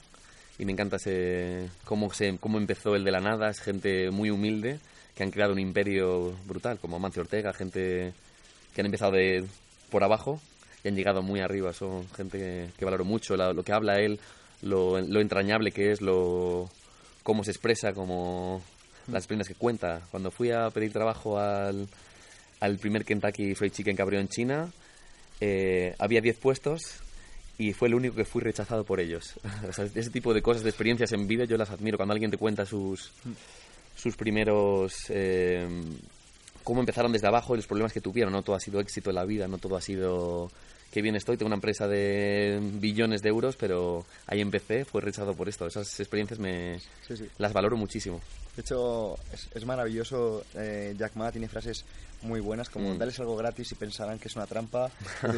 Y 0.58 0.65
me 0.65 0.71
encanta 0.74 0.95
ese, 0.97 1.69
cómo, 1.86 2.12
se, 2.13 2.38
cómo 2.39 2.58
empezó 2.58 2.95
el 2.95 3.04
de 3.04 3.12
la 3.12 3.19
nada. 3.19 3.50
Es 3.50 3.60
gente 3.62 4.10
muy 4.12 4.30
humilde 4.32 4.80
que 5.15 5.24
han 5.24 5.32
creado 5.32 5.54
un 5.54 5.60
imperio 5.60 6.36
brutal, 6.45 6.80
como 6.80 6.95
Amancio 6.95 7.21
Ortega, 7.21 7.52
gente 7.54 8.13
que 8.73 8.81
han 8.81 8.86
empezado 8.86 9.12
de 9.13 9.45
por 9.89 10.03
abajo 10.03 10.39
y 10.84 10.88
han 10.88 10.95
llegado 10.95 11.21
muy 11.21 11.39
arriba. 11.39 11.73
Son 11.73 12.07
gente 12.10 12.69
que, 12.77 12.86
valoro 12.86 13.05
mucho 13.05 13.36
lo 13.36 13.63
que 13.63 13.73
habla 13.73 13.99
él, 13.99 14.19
lo, 14.62 14.97
entrañable 14.97 15.71
que 15.71 15.91
es, 15.91 16.01
lo 16.01 16.69
cómo 17.23 17.43
se 17.43 17.51
expresa, 17.51 17.93
como 17.93 18.62
las 19.07 19.23
experiencias 19.23 19.55
que 19.55 19.60
cuenta. 19.60 20.01
Cuando 20.12 20.31
fui 20.31 20.51
a 20.51 20.69
pedir 20.69 20.91
trabajo 20.91 21.38
al, 21.38 21.88
al 22.60 22.77
primer 22.77 23.05
Kentucky 23.05 23.55
Fried 23.55 23.71
Chicken 23.71 23.95
que 23.95 24.01
abrió 24.01 24.19
en 24.19 24.27
China, 24.27 24.71
eh, 25.39 25.95
había 25.99 26.21
10 26.21 26.38
puestos 26.38 26.81
y 27.57 27.73
fue 27.73 27.89
el 27.89 27.95
único 27.95 28.15
que 28.15 28.25
fui 28.25 28.41
rechazado 28.41 28.84
por 28.84 28.99
ellos. 28.99 29.34
O 29.69 29.73
sea, 29.73 29.86
ese 29.86 30.10
tipo 30.10 30.34
de 30.34 30.41
cosas, 30.41 30.63
de 30.63 30.69
experiencias 30.69 31.12
en 31.12 31.27
vida, 31.27 31.45
yo 31.45 31.57
las 31.57 31.69
admiro. 31.69 31.97
Cuando 31.97 32.13
alguien 32.13 32.31
te 32.31 32.38
cuenta 32.38 32.65
sus, 32.65 33.12
sus 33.95 34.15
primeros... 34.15 34.93
eh, 35.10 35.67
cómo 36.63 36.80
empezaron 36.80 37.12
desde 37.12 37.28
abajo 37.28 37.54
y 37.54 37.58
los 37.58 37.67
problemas 37.67 37.93
que 37.93 38.02
tuvieron. 38.02 38.34
No 38.34 38.43
todo 38.43 38.56
ha 38.56 38.60
sido 38.60 38.80
éxito 38.80 39.10
en 39.10 39.15
la 39.15 39.26
vida, 39.26 39.47
no 39.47 39.58
todo 39.58 39.76
ha 39.76 39.82
sido... 39.82 40.52
Qué 40.91 41.01
bien 41.01 41.15
estoy, 41.15 41.38
tengo 41.38 41.47
una 41.47 41.56
empresa 41.56 41.88
de 41.88 42.60
billones 42.73 43.21
de 43.21 43.30
euros, 43.30 43.56
pero 43.56 44.06
ahí 44.27 44.41
empecé, 44.41 44.84
fue 44.84 44.99
rechazado 45.01 45.34
por 45.34 45.47
esto. 45.47 45.65
Esas 45.65 45.97
experiencias 46.01 46.38
me 46.38 46.80
Sí, 47.08 47.15
sí. 47.15 47.25
las 47.38 47.54
valoro 47.54 47.77
muchísimo. 47.77 48.19
De 48.58 48.62
hecho, 48.62 49.15
es, 49.32 49.47
es 49.56 49.65
maravilloso. 49.65 50.43
eh, 50.56 50.93
Jack 50.99 51.15
Ma 51.15 51.32
tiene 51.32 51.47
frases 51.47 51.86
muy 52.23 52.41
buenas 52.41 52.69
como 52.69 52.93
Mm. 52.93 52.97
dales 52.97 53.17
algo 53.21 53.38
gratis 53.38 53.71
y 53.71 53.75
pensarán 53.75 54.19
que 54.19 54.27
es 54.27 54.36
una 54.36 54.45
trampa. 54.45 54.91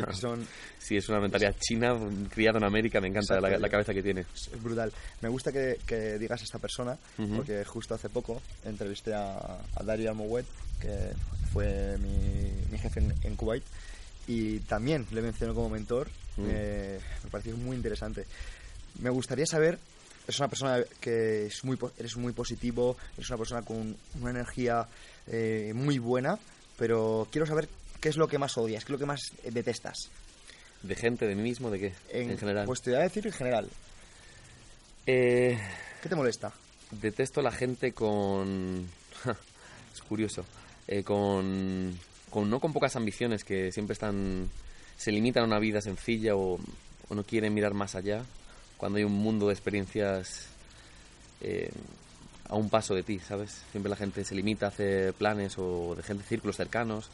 es 0.10 0.18
son, 0.18 0.46
Sí, 0.80 0.98
es 0.98 1.08
una 1.10 1.20
mentalidad 1.20 1.56
china, 1.60 1.96
criada 2.34 2.58
en 2.58 2.64
América, 2.64 3.00
me 3.00 3.10
encanta 3.10 3.40
la, 3.40 3.58
la 3.60 3.70
cabeza 3.70 3.94
que 3.94 4.02
tiene. 4.02 4.22
es, 4.22 4.48
es 4.52 4.62
brutal. 4.64 4.92
Me 5.22 5.30
gusta 5.30 5.52
que, 5.52 5.78
que 5.86 6.18
digas 6.18 6.42
esta 6.42 6.58
persona 6.58 6.98
Ujú. 7.20 7.36
porque 7.36 7.64
justo 7.64 7.94
hace 7.94 8.10
poco 8.10 8.42
entrevisté 8.66 9.14
a, 9.14 9.36
a 9.76 9.84
Dario 9.84 10.16
que 10.82 11.12
fue 11.54 11.96
mi, 12.00 12.52
mi 12.72 12.78
jefe 12.80 13.00
en, 13.00 13.14
en 13.22 13.36
Kuwait, 13.36 13.64
y 14.28 14.60
también 14.60 15.06
le 15.12 15.22
menciono 15.22 15.54
como 15.54 15.70
mentor. 15.70 16.10
Mm. 16.38 16.42
Me, 16.42 16.98
me 17.24 17.30
pareció 17.30 17.56
muy 17.58 17.76
interesante. 17.76 18.26
Me 19.02 19.10
gustaría 19.10 19.46
saber, 19.46 19.80
es 20.28 20.40
una 20.40 20.48
persona 20.48 20.84
que 21.00 21.48
es 21.48 21.64
muy, 21.64 21.78
eres 21.98 22.16
muy 22.18 22.34
positivo, 22.34 22.98
eres 23.18 23.30
una 23.30 23.38
persona 23.38 23.62
con 23.64 23.96
una 24.20 24.30
energía 24.30 24.88
eh, 25.28 25.72
muy 25.76 26.00
buena, 26.00 26.38
pero 26.78 27.28
quiero 27.32 27.46
saber 27.46 27.68
qué 28.00 28.10
es 28.10 28.18
lo 28.18 28.28
que 28.28 28.38
más 28.38 28.58
odias, 28.58 28.84
qué 28.84 28.94
es 28.94 28.94
lo 28.94 29.00
que 29.00 29.06
más 29.06 29.22
eh, 29.44 29.52
detestas. 29.52 30.10
¿De 30.82 30.96
gente, 30.96 31.28
de 31.28 31.36
mí 31.36 31.44
mismo, 31.44 31.72
de 31.72 31.80
qué? 31.80 31.94
En, 32.10 32.38
general. 32.38 32.66
Pues 32.66 32.82
te 32.82 32.92
voy 32.92 33.00
a 33.00 33.04
decir 33.04 33.26
en 33.26 33.34
general. 33.34 33.70
Eh, 35.06 35.58
¿Qué 36.02 36.10
te 36.10 36.16
molesta? 36.16 36.54
detesto 37.02 37.40
a 37.40 37.44
la 37.44 37.52
gente 37.52 37.94
con... 37.94 38.88
es 39.94 40.02
curioso. 40.02 40.46
eh, 40.88 41.04
con, 41.04 41.98
No 42.36 42.60
con 42.60 42.74
pocas 42.74 42.96
ambiciones, 42.96 43.44
que 43.44 43.72
siempre 43.72 43.94
están... 43.94 44.50
Se 44.98 45.12
limitan 45.12 45.44
a 45.44 45.48
una 45.48 45.60
vida 45.60 45.82
sencilla 45.82 46.36
o, 46.36 46.60
no 47.10 47.24
quieren 47.24 47.54
mirar 47.54 47.74
más 47.74 47.96
allá. 47.96 48.24
Cuando 48.78 48.98
hay 48.98 49.04
un 49.04 49.14
mundo 49.14 49.48
de 49.48 49.54
experiencias 49.54 50.48
eh, 51.42 51.72
a 52.50 52.56
un 52.56 52.70
paso 52.70 52.96
de 52.96 53.04
ti, 53.04 53.20
¿sabes? 53.20 53.64
Siempre 53.72 53.90
la 53.90 53.96
gente 53.96 54.24
se 54.24 54.36
limita 54.36 54.68
a 54.68 54.70
hacer 54.70 55.14
planes 55.14 55.56
o 55.58 55.96
de 55.96 56.04
gente, 56.04 56.24
círculos 56.24 56.58
cercanos 56.58 57.10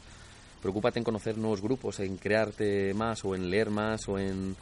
preocúpate 0.60 0.98
en 0.98 1.04
conocer 1.04 1.38
nuevos 1.38 1.60
grupos, 1.60 2.00
en 2.00 2.16
crearte 2.16 2.94
más 2.94 3.24
o 3.24 3.34
en 3.34 3.50
leer 3.50 3.70
más 3.70 4.08
o 4.08 4.18
en 4.18 4.56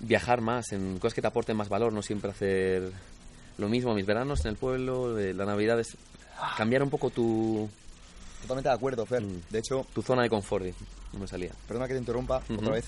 viajar 0.00 0.40
más, 0.40 0.72
en 0.72 0.98
cosas 0.98 1.14
que 1.14 1.22
te 1.22 1.28
aporten 1.28 1.56
más 1.56 1.68
valor, 1.68 1.92
no 1.92 2.02
siempre 2.02 2.30
hacer 2.30 2.92
lo 3.58 3.68
mismo. 3.68 3.94
Mis 3.94 4.06
veranos 4.06 4.44
en 4.44 4.50
el 4.50 4.56
pueblo, 4.56 5.16
la 5.16 5.46
Navidad 5.46 5.80
es 5.80 5.96
cambiar 6.56 6.82
un 6.82 6.90
poco 6.90 7.10
tu, 7.10 7.68
Totalmente 8.46 8.68
de 8.68 8.74
acuerdo, 8.76 9.04
Fer. 9.04 9.22
Mm. 9.22 9.42
De 9.50 9.58
hecho, 9.58 9.84
tu 9.92 10.02
zona 10.02 10.22
de 10.22 10.28
confort. 10.28 10.64
No 11.12 11.18
me 11.18 11.26
salía. 11.26 11.50
perdona 11.66 11.88
que 11.88 11.94
te 11.94 11.98
interrumpa 11.98 12.40
otra 12.48 12.70
vez, 12.70 12.84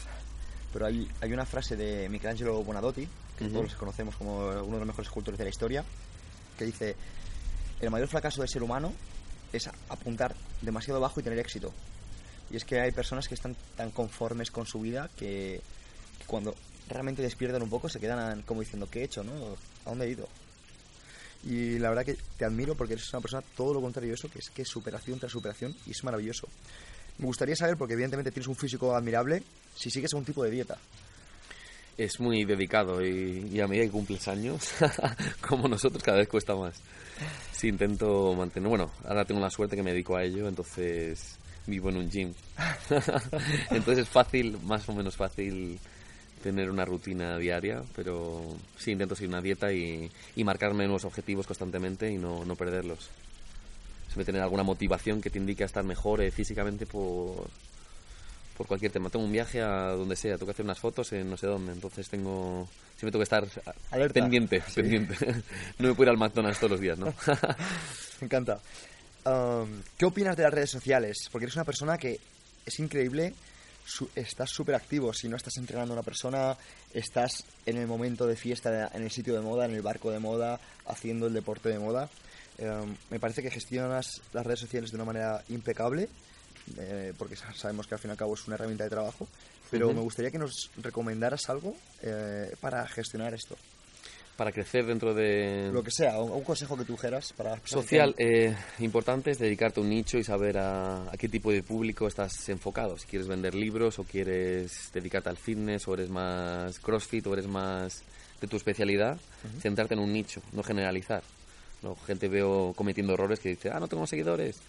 pero 0.73 0.87
hay, 0.87 1.09
hay 1.21 1.33
una 1.33 1.44
frase 1.44 1.77
de 1.77 2.09
Michelangelo 2.09 2.62
Bonadotti, 2.62 3.09
que 3.37 3.47
todos 3.47 3.75
conocemos 3.75 4.14
como 4.14 4.38
uno 4.38 4.75
de 4.75 4.79
los 4.79 4.87
mejores 4.87 5.09
escultores 5.09 5.37
de 5.37 5.44
la 5.44 5.51
historia, 5.51 5.85
que 6.57 6.64
dice, 6.64 6.94
el 7.81 7.90
mayor 7.90 8.07
fracaso 8.07 8.40
del 8.40 8.49
ser 8.49 8.62
humano 8.62 8.92
es 9.53 9.68
apuntar 9.88 10.37
demasiado 10.62 11.01
bajo 11.01 11.18
y 11.18 11.25
tener 11.25 11.40
éxito. 11.40 11.73
Y 12.53 12.57
es 12.57 12.64
que 12.64 12.81
hay 12.81 12.92
personas 12.92 13.27
que 13.27 13.35
están 13.35 13.57
tan 13.77 13.90
conformes 13.90 14.53
con 14.53 14.64
su 14.64 14.81
vida 14.81 15.11
que, 15.16 15.61
que 16.21 16.25
cuando 16.27 16.55
realmente 16.88 17.21
despiertan 17.21 17.62
un 17.62 17.68
poco 17.68 17.88
se 17.88 17.99
quedan 17.99 18.42
como 18.42 18.61
diciendo, 18.61 18.87
¿qué 18.88 19.01
he 19.01 19.05
hecho? 19.05 19.25
¿no? 19.25 19.33
¿A 19.85 19.90
dónde 19.90 20.07
he 20.07 20.11
ido? 20.11 20.29
Y 21.44 21.79
la 21.79 21.90
verdad 21.90 22.05
que 22.05 22.16
te 22.37 22.44
admiro 22.44 22.74
porque 22.74 22.94
eres 22.94 23.12
una 23.12 23.20
persona 23.20 23.42
todo 23.57 23.74
lo 23.74 23.81
contrario 23.81 24.11
de 24.11 24.14
eso, 24.14 24.29
que 24.29 24.40
es 24.40 24.51
que 24.51 24.64
superación 24.64 25.18
tras 25.18 25.33
superación 25.33 25.74
y 25.87 25.92
es 25.92 26.05
maravilloso. 26.05 26.48
Me 27.18 27.27
gustaría 27.27 27.57
saber, 27.57 27.77
porque 27.77 27.94
evidentemente 27.94 28.31
tienes 28.31 28.48
un 28.48 28.57
físico 28.57 28.94
admirable, 28.94 29.42
si 29.74 29.90
sigues 29.90 30.12
algún 30.12 30.24
tipo 30.24 30.44
de 30.44 30.51
dieta. 30.51 30.79
Es 31.96 32.20
muy 32.20 32.44
dedicado 32.44 33.05
y, 33.05 33.48
y 33.53 33.61
a 33.61 33.66
medida 33.66 33.85
que 33.85 33.90
cumples 33.90 34.29
años, 34.29 34.70
como 35.40 35.66
nosotros, 35.66 36.03
cada 36.03 36.18
vez 36.18 36.29
cuesta 36.29 36.55
más. 36.55 36.81
Sí, 37.53 37.68
intento 37.68 38.35
mantener. 38.35 38.68
Bueno, 38.68 38.92
ahora 39.05 39.24
tengo 39.24 39.40
la 39.40 39.51
suerte 39.51 39.74
que 39.74 39.83
me 39.83 39.90
dedico 39.90 40.16
a 40.16 40.22
ello, 40.22 40.48
entonces 40.48 41.37
vivo 41.66 41.90
en 41.90 41.98
un 41.98 42.11
gym. 42.11 42.33
entonces 43.70 44.05
es 44.05 44.09
fácil, 44.09 44.59
más 44.62 44.88
o 44.88 44.94
menos 44.94 45.16
fácil, 45.16 45.79
tener 46.38 46.70
una 46.70 46.85
rutina 46.85 47.37
diaria, 47.38 47.83
pero 47.94 48.42
sí 48.79 48.92
intento 48.92 49.14
seguir 49.14 49.29
una 49.31 49.42
dieta 49.42 49.72
y, 49.72 50.11
y 50.37 50.44
marcarme 50.44 50.85
nuevos 50.85 51.05
objetivos 51.05 51.46
constantemente 51.46 52.11
y 52.11 52.16
no, 52.18 52.44
no 52.44 52.57
perderlos. 52.57 53.09
Siempre 54.07 54.24
tener 54.24 54.42
alguna 54.42 54.62
motivación 54.62 55.20
que 55.20 55.31
te 55.31 55.38
indique 55.38 55.62
a 55.62 55.66
estar 55.66 55.85
mejor 55.85 56.22
eh, 56.22 56.31
físicamente 56.31 56.87
por, 56.87 57.48
por 58.57 58.66
cualquier 58.66 58.90
tema. 58.90 59.11
Tengo 59.11 59.24
un 59.24 59.33
viaje 59.33 59.61
a 59.61 59.90
donde 59.90 60.16
sea, 60.16 60.35
tengo 60.37 60.46
que 60.46 60.53
hacer 60.53 60.64
unas 60.64 60.79
fotos 60.79 61.12
en 61.12 61.29
no 61.29 61.37
sé 61.37 61.46
dónde, 61.46 61.72
entonces 61.72 62.09
tengo 62.09 62.66
siempre 62.96 63.12
tengo 63.12 63.18
que 63.20 63.24
estar 63.24 63.74
Alerta. 63.90 64.14
pendiente, 64.20 64.61
Sí. 64.66 64.74
pendiente. 64.77 65.14
no 65.79 65.88
me 65.88 65.94
puedo 65.94 66.05
ir 66.05 66.09
al 66.11 66.16
McDonald's 66.18 66.59
todos 66.59 66.72
los 66.72 66.81
días, 66.81 66.98
¿no? 66.98 67.07
Me 68.20 68.24
encanta. 68.24 68.59
Um, 69.24 69.83
¿Qué 69.96 70.07
opinas 70.07 70.37
de 70.37 70.42
las 70.44 70.53
redes 70.55 70.70
sociales? 70.70 71.29
Porque 71.31 71.44
eres 71.44 71.55
una 71.57 71.64
persona 71.64 71.98
que 71.98 72.18
es 72.66 72.79
increíble, 72.81 73.35
su- 73.88 74.11
estás 74.14 74.51
súper 74.51 74.74
activo. 74.74 75.12
Si 75.14 75.29
no 75.29 75.37
estás 75.37 75.57
entrenando 75.57 75.94
a 75.94 75.96
una 75.96 76.03
persona, 76.03 76.57
estás 76.92 77.44
en 77.64 77.79
el 77.79 77.87
momento 77.87 78.27
de 78.27 78.37
fiesta, 78.37 78.90
en 78.92 79.03
el 79.03 79.11
sitio 79.11 79.35
de 79.35 79.40
moda, 79.40 79.64
en 79.64 79.72
el 79.74 79.81
barco 79.83 80.11
de 80.11 80.18
moda, 80.18 80.61
haciendo 80.87 81.27
el 81.27 81.33
deporte 81.33 81.70
de 81.70 81.79
moda. 81.79 82.09
Um, 82.59 82.94
me 83.11 83.18
parece 83.20 83.40
que 83.42 83.51
gestionas 83.51 84.20
las 84.33 84.44
redes 84.44 84.61
sociales 84.61 84.90
de 84.90 84.96
una 84.96 85.05
manera 85.05 85.42
impecable, 85.48 86.09
eh, 86.77 87.12
porque 87.16 87.37
sa- 87.37 87.55
sabemos 87.55 87.87
que 87.87 87.94
al 87.94 88.01
fin 88.01 88.11
y 88.11 88.12
al 88.12 88.18
cabo 88.18 88.35
es 88.35 88.46
una 88.46 88.57
herramienta 88.57 88.85
de 88.85 88.90
trabajo. 88.90 89.27
Pero 89.70 89.88
me 89.94 90.01
gustaría 90.01 90.31
que 90.31 90.38
nos 90.38 90.70
recomendaras 90.79 91.48
algo 91.48 91.77
eh, 92.03 92.55
para 92.61 92.87
gestionar 92.88 93.33
esto. 93.35 93.57
Para 94.38 94.53
crecer 94.53 94.87
dentro 94.87 95.14
de... 95.14 95.68
Lo 95.72 95.83
que 95.83 95.90
sea, 95.90 96.20
un, 96.20 96.31
un 96.31 96.44
consejo 96.44 96.77
que 96.77 96.85
tú 96.85 96.92
dijeras 96.92 97.33
para 97.33 97.51
las 97.51 97.61
personas 97.61 97.85
Social, 97.85 98.14
eh, 98.18 98.55
importante 98.79 99.33
es 99.33 99.38
dedicarte 99.40 99.81
a 99.81 99.83
un 99.83 99.90
nicho 99.90 100.16
y 100.16 100.22
saber 100.22 100.59
a, 100.59 101.11
a 101.11 101.16
qué 101.18 101.29
tipo 101.29 101.51
de 101.51 101.64
público 101.64 102.07
estás 102.07 102.48
enfocado. 102.48 102.96
Si 102.96 103.09
quieres 103.09 103.27
vender 103.27 103.57
libros 103.57 103.98
o 103.98 104.05
quieres 104.05 104.92
dedicarte 104.94 105.29
al 105.29 105.38
fitness 105.38 105.88
o 105.88 105.94
eres 105.94 106.09
más 106.09 106.79
crossfit 106.79 107.27
o 107.27 107.33
eres 107.33 107.48
más 107.48 108.05
de 108.40 108.46
tu 108.46 108.57
especialidad, 108.57 109.18
centrarte 109.61 109.94
en 109.94 110.01
un 110.01 110.12
nicho, 110.12 110.40
no 110.53 110.62
generalizar. 110.62 111.24
No, 111.83 111.96
gente 111.96 112.29
veo 112.29 112.74
cometiendo 112.77 113.14
errores 113.14 113.40
que 113.40 113.48
dice, 113.48 113.70
ah, 113.72 113.81
no 113.81 113.88
tengo 113.88 114.07
seguidores. 114.07 114.61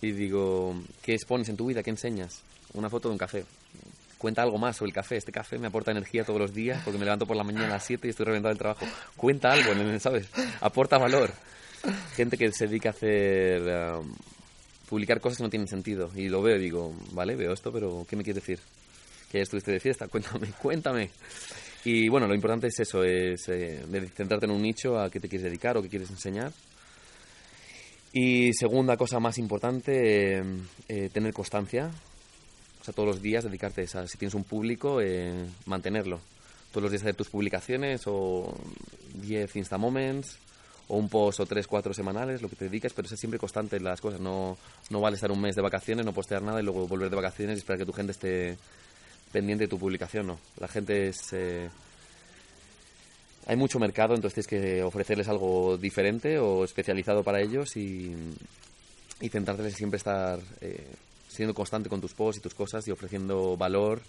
Y 0.00 0.12
digo, 0.12 0.80
¿qué 1.02 1.14
expones 1.14 1.48
en 1.48 1.56
tu 1.56 1.66
vida? 1.66 1.82
¿Qué 1.82 1.90
enseñas? 1.90 2.42
Una 2.74 2.88
foto 2.88 3.08
de 3.08 3.14
un 3.14 3.18
café. 3.18 3.44
Cuenta 4.22 4.42
algo 4.42 4.56
más 4.56 4.76
sobre 4.76 4.90
el 4.90 4.94
café. 4.94 5.16
Este 5.16 5.32
café 5.32 5.58
me 5.58 5.66
aporta 5.66 5.90
energía 5.90 6.22
todos 6.22 6.38
los 6.38 6.54
días 6.54 6.80
porque 6.84 6.96
me 6.96 7.04
levanto 7.04 7.26
por 7.26 7.36
la 7.36 7.42
mañana 7.42 7.66
a 7.66 7.70
las 7.70 7.84
7 7.84 8.06
y 8.06 8.10
estoy 8.10 8.26
reventado 8.26 8.50
del 8.50 8.58
trabajo. 8.58 8.86
Cuenta 9.16 9.50
algo, 9.50 9.72
¿sabes? 9.98 10.28
Aporta 10.60 10.96
valor. 10.96 11.32
Gente 12.14 12.38
que 12.38 12.52
se 12.52 12.68
dedica 12.68 12.90
a 12.90 12.92
hacer... 12.92 13.62
um, 13.98 14.14
publicar 14.92 15.20
cosas 15.20 15.38
que 15.38 15.42
no 15.42 15.50
tienen 15.50 15.66
sentido. 15.66 16.10
Y 16.14 16.28
lo 16.28 16.40
veo 16.40 16.56
y 16.56 16.60
digo, 16.60 16.94
vale, 17.12 17.34
veo 17.34 17.52
esto, 17.52 17.72
pero 17.72 18.06
¿qué 18.08 18.14
me 18.14 18.22
quieres 18.22 18.44
decir? 18.44 18.60
¿Que 19.30 19.38
ya 19.38 19.42
estuviste 19.42 19.72
de 19.72 19.80
fiesta? 19.80 20.06
Cuéntame, 20.12 20.48
cuéntame. 20.60 21.10
Y 21.84 22.08
bueno, 22.10 22.28
lo 22.28 22.34
importante 22.34 22.68
es 22.68 22.78
eso, 22.78 23.02
es 23.02 23.48
eh, 23.48 23.82
centrarte 24.14 24.46
en 24.46 24.52
un 24.52 24.62
nicho 24.62 25.00
a 25.00 25.10
qué 25.10 25.18
te 25.18 25.28
quieres 25.28 25.46
dedicar 25.46 25.76
o 25.76 25.82
qué 25.82 25.88
quieres 25.88 26.10
enseñar. 26.10 26.52
Y 28.12 28.52
segunda 28.52 28.96
cosa 28.96 29.18
más 29.18 29.38
importante, 29.38 30.36
eh, 30.36 30.44
eh, 30.88 31.08
tener 31.10 31.32
constancia. 31.32 31.90
O 32.82 32.84
sea, 32.84 32.92
todos 32.92 33.06
los 33.08 33.22
días 33.22 33.44
dedicarte 33.44 33.82
a. 33.94 34.08
Si 34.08 34.18
tienes 34.18 34.34
un 34.34 34.42
público, 34.42 35.00
eh, 35.00 35.46
mantenerlo. 35.66 36.18
Todos 36.72 36.82
los 36.82 36.90
días 36.90 37.02
hacer 37.02 37.14
tus 37.14 37.28
publicaciones 37.28 38.02
o 38.06 38.52
10 39.14 39.54
Insta 39.54 39.78
Moments 39.78 40.36
o 40.88 40.96
un 40.96 41.08
post 41.08 41.38
o 41.38 41.46
3, 41.46 41.64
4 41.64 41.94
semanales, 41.94 42.42
lo 42.42 42.48
que 42.48 42.56
te 42.56 42.64
dediques, 42.64 42.92
pero 42.92 43.06
ser 43.06 43.18
siempre 43.18 43.38
constante 43.38 43.76
en 43.76 43.84
las 43.84 44.00
cosas. 44.00 44.18
No, 44.20 44.58
no 44.90 45.00
vale 45.00 45.14
estar 45.14 45.30
un 45.30 45.40
mes 45.40 45.54
de 45.54 45.62
vacaciones, 45.62 46.04
no 46.04 46.12
postear 46.12 46.42
nada 46.42 46.60
y 46.60 46.64
luego 46.64 46.88
volver 46.88 47.08
de 47.08 47.14
vacaciones 47.14 47.56
y 47.56 47.58
esperar 47.58 47.78
que 47.78 47.86
tu 47.86 47.92
gente 47.92 48.10
esté 48.10 48.58
pendiente 49.30 49.64
de 49.64 49.68
tu 49.68 49.78
publicación, 49.78 50.26
no. 50.26 50.40
La 50.58 50.66
gente 50.66 51.06
es... 51.08 51.32
eh, 51.34 51.70
hay 53.46 53.56
mucho 53.56 53.78
mercado, 53.78 54.16
entonces 54.16 54.46
tienes 54.46 54.64
que 54.64 54.82
ofrecerles 54.82 55.28
algo 55.28 55.78
diferente 55.78 56.38
o 56.38 56.64
especializado 56.64 57.22
para 57.22 57.40
ellos 57.40 57.76
y, 57.76 58.12
y 59.20 59.28
centrarte 59.28 59.62
en 59.62 59.72
siempre 59.72 59.98
estar 59.98 60.40
eh, 60.60 60.84
siendo 61.32 61.54
constante 61.54 61.88
con 61.88 62.00
tus 62.00 62.14
posts 62.14 62.38
y 62.38 62.42
tus 62.42 62.54
cosas 62.54 62.86
y 62.86 62.90
ofreciendo 62.90 63.56
valor 63.56 64.00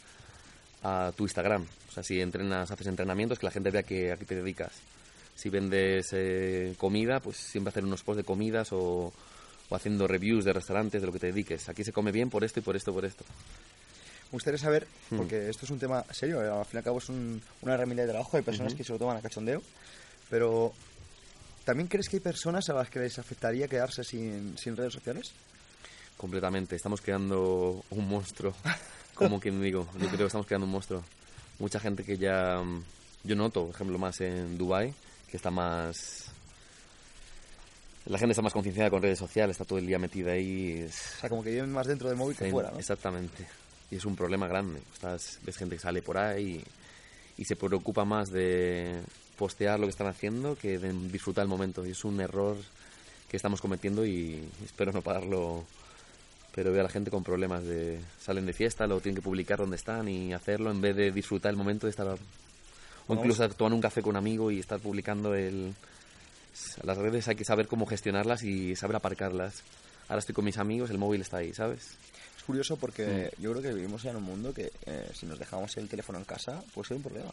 a 0.84 1.12
tu 1.16 1.24
Instagram. 1.24 1.66
O 1.90 1.92
sea, 1.92 2.04
si 2.04 2.20
entrenas, 2.22 2.70
haces 2.72 2.88
entrenamientos, 2.88 3.40
que 3.40 3.46
la 3.46 3.52
gente 3.52 3.72
vea 3.72 3.84
que 3.84 4.12
a 4.12 4.18
qué 4.18 4.26
te 4.26 4.36
dedicas. 4.36 4.72
Si 5.36 5.50
vendes 5.50 6.10
eh, 6.12 6.76
comida, 6.78 7.20
pues 7.20 7.38
siempre 7.38 7.70
hacer 7.70 7.84
unos 7.84 8.04
posts 8.04 8.18
de 8.18 8.24
comidas 8.24 8.72
o, 8.72 9.12
o 9.70 9.76
haciendo 9.76 10.08
reviews 10.08 10.46
de 10.46 10.54
restaurantes, 10.54 11.02
de 11.02 11.08
lo 11.08 11.14
que 11.14 11.20
te 11.20 11.28
dediques. 11.28 11.70
Aquí 11.70 11.84
se 11.84 11.92
come 11.94 12.12
bien 12.12 12.30
por 12.30 12.44
esto 12.44 12.60
y 12.60 12.64
por 12.64 12.76
esto, 12.76 12.94
por 12.94 13.06
esto. 13.06 13.24
Me 14.26 14.38
gustaría 14.38 14.58
saber, 14.60 14.88
Hmm. 15.10 15.18
porque 15.18 15.50
esto 15.50 15.66
es 15.66 15.72
un 15.72 15.80
tema 15.80 16.04
serio, 16.12 16.44
eh, 16.44 16.50
al 16.50 16.66
fin 16.66 16.76
y 16.76 16.78
al 16.80 16.84
cabo 16.84 16.98
es 16.98 17.08
un- 17.10 17.42
una 17.62 17.76
herramienta 17.76 18.02
de 18.04 18.10
trabajo, 18.10 18.36
hay 18.38 18.44
personas 18.44 18.74
que 18.74 18.84
se 18.84 18.92
lo 18.92 18.98
toman 19.00 19.18
a 19.18 19.22
cachondeo, 19.22 19.62
pero 20.30 20.74
¿también 21.66 21.88
crees 21.88 22.10
que 22.10 22.18
hay 22.18 22.20
personas 22.20 22.68
a 22.70 22.74
las 22.74 22.90
que 22.90 23.00
les 23.00 23.18
afectaría 23.20 23.68
quedarse 23.68 24.04
sin, 24.04 24.58
sin 24.58 24.76
redes 24.76 24.94
sociales? 24.94 25.32
Completamente. 26.18 26.76
Estamos 26.76 27.02
creando 27.02 27.84
un 27.90 28.08
monstruo. 28.08 28.54
Como 29.16 29.40
quien 29.40 29.62
digo. 29.62 29.88
Yo 30.00 30.08
creo 30.08 30.18
que 30.20 30.26
estamos 30.26 30.48
creando 30.48 30.66
un 30.66 30.72
monstruo. 30.72 31.04
Mucha 31.60 31.80
gente 31.80 32.04
que 32.04 32.18
ya... 32.18 32.62
mm, 32.64 32.84
Yo 33.26 33.36
noto, 33.36 33.66
por 33.66 33.76
ejemplo, 33.76 33.98
más 33.98 34.20
en 34.22 34.58
Dubai 34.58 34.94
que 35.30 35.38
está 35.38 35.50
más... 35.52 36.26
La 38.06 38.18
gente 38.20 38.32
está 38.34 38.42
más 38.42 38.52
concienciada 38.54 38.90
con 38.90 39.02
redes 39.02 39.18
sociales, 39.18 39.54
está 39.54 39.64
todo 39.66 39.80
el 39.80 39.88
día 39.88 39.98
metida 39.98 40.34
ahí. 40.34 40.72
es- 40.86 41.14
O 41.18 41.20
sea, 41.22 41.30
como 41.30 41.44
que 41.44 41.52
viven 41.52 41.72
más 41.72 41.88
dentro 41.88 42.10
del 42.10 42.18
móvil 42.18 42.36
que 42.36 42.46
Sí, 42.46 42.52
fuera, 42.52 42.70
¿no? 42.72 42.78
Exactamente. 42.80 43.48
Y 43.90 43.96
es 43.96 44.06
un 44.06 44.16
problema 44.16 44.48
grande. 44.48 44.82
Estás, 44.94 45.40
ves 45.44 45.58
gente 45.58 45.76
que 45.78 45.82
sale 45.82 46.02
por 46.02 46.18
ahí 46.18 46.64
y, 47.38 47.42
y 47.42 47.46
se 47.46 47.56
preocupa 47.56 48.04
más 48.04 48.30
de 48.30 49.02
postear 49.38 49.80
lo 49.80 49.86
que 49.88 49.92
están 49.92 50.08
haciendo 50.08 50.56
que 50.58 50.78
de 50.80 50.92
disfrutar 51.10 51.44
el 51.44 51.48
momento. 51.50 51.86
Y 51.86 51.92
es 51.92 52.04
un 52.04 52.20
error 52.20 52.58
que 53.30 53.38
estamos 53.38 53.62
cometiendo 53.62 54.06
y 54.06 54.44
espero 54.66 54.92
no 54.92 55.02
pagarlo. 55.02 55.64
Pero 56.54 56.72
veo 56.72 56.82
a 56.82 56.84
la 56.84 56.90
gente 56.90 57.10
con 57.10 57.24
problemas 57.24 57.64
de... 57.64 58.00
Salen 58.22 58.46
de 58.46 58.54
fiesta, 58.54 58.86
lo 58.86 59.00
tienen 59.00 59.16
que 59.16 59.22
publicar 59.24 59.58
donde 59.58 59.76
están 59.76 60.08
y 60.08 60.34
hacerlo 60.34 60.70
en 60.72 60.82
vez 60.82 60.96
de 60.96 61.12
disfrutar 61.12 61.50
el 61.52 61.58
momento 61.58 61.88
de 61.88 61.92
estar... 61.92 62.08
O 62.08 62.18
Bueno, 63.08 63.22
incluso 63.24 63.50
tomar 63.50 63.74
un 63.74 63.82
café 63.82 64.02
con 64.02 64.12
un 64.12 64.18
amigo 64.18 64.52
y 64.52 64.60
estar 64.60 64.80
publicando 64.80 65.34
el... 65.36 65.74
Las 66.84 66.98
redes 66.98 67.28
hay 67.28 67.36
que 67.36 67.44
saber 67.46 67.68
cómo 67.68 67.86
gestionarlas 67.88 68.44
y 68.44 68.76
saber 68.76 68.96
aparcarlas. 68.98 69.64
Ahora 70.08 70.20
estoy 70.20 70.36
con 70.36 70.46
mis 70.46 70.58
amigos, 70.60 70.92
el 70.92 71.00
móvil 71.00 71.22
está 71.22 71.38
ahí, 71.38 71.54
¿sabes? 71.54 71.96
Es 72.38 72.44
curioso 72.46 72.78
porque 72.78 73.32
Mm. 73.38 73.42
yo 73.42 73.52
creo 73.52 73.62
que 73.64 73.74
vivimos 73.74 74.04
ya 74.04 74.12
en 74.12 74.18
un 74.18 74.24
mundo 74.24 74.54
que 74.54 74.72
eh, 74.86 75.10
si 75.16 75.26
nos 75.26 75.40
dejamos 75.40 75.76
el 75.78 75.88
teléfono 75.90 76.20
en 76.20 76.26
casa 76.26 76.62
puede 76.76 76.88
ser 76.90 76.98
un 76.98 77.04
problema. 77.04 77.32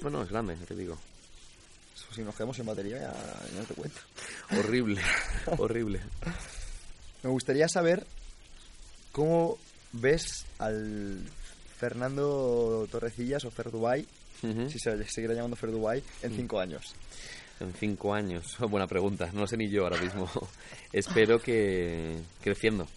Bueno, 0.00 0.22
es 0.22 0.30
grande, 0.30 0.56
te 0.66 0.74
digo. 0.74 0.96
Si 2.14 2.22
nos 2.22 2.34
quedamos 2.34 2.56
sin 2.56 2.64
batería 2.66 2.98
ya, 2.98 3.12
ya 3.52 3.60
no 3.60 3.64
te 3.66 3.74
cuento. 3.74 4.00
Horrible, 4.58 5.00
horrible. 5.58 6.00
Me 7.22 7.28
gustaría 7.30 7.68
saber 7.68 8.06
cómo 9.12 9.58
ves 9.92 10.46
al 10.58 11.20
Fernando 11.76 12.88
Torrecillas 12.90 13.44
o 13.44 13.50
Fer 13.50 13.70
Dubai, 13.70 14.06
si 14.40 14.78
se 14.78 15.04
seguirá 15.04 15.34
llamando 15.34 15.56
Fer 15.56 15.70
Dubai, 15.70 16.02
en 16.22 16.34
cinco 16.34 16.58
años. 16.58 16.94
En 17.60 17.72
cinco 17.74 18.12
años, 18.12 18.56
buena 18.70 18.86
pregunta, 18.86 19.30
no 19.32 19.40
lo 19.40 19.46
sé 19.46 19.56
ni 19.56 19.68
yo 19.68 19.84
ahora 19.84 20.00
mismo. 20.00 20.28
Espero 20.92 21.40
que 21.40 22.18
creciendo, 22.42 22.88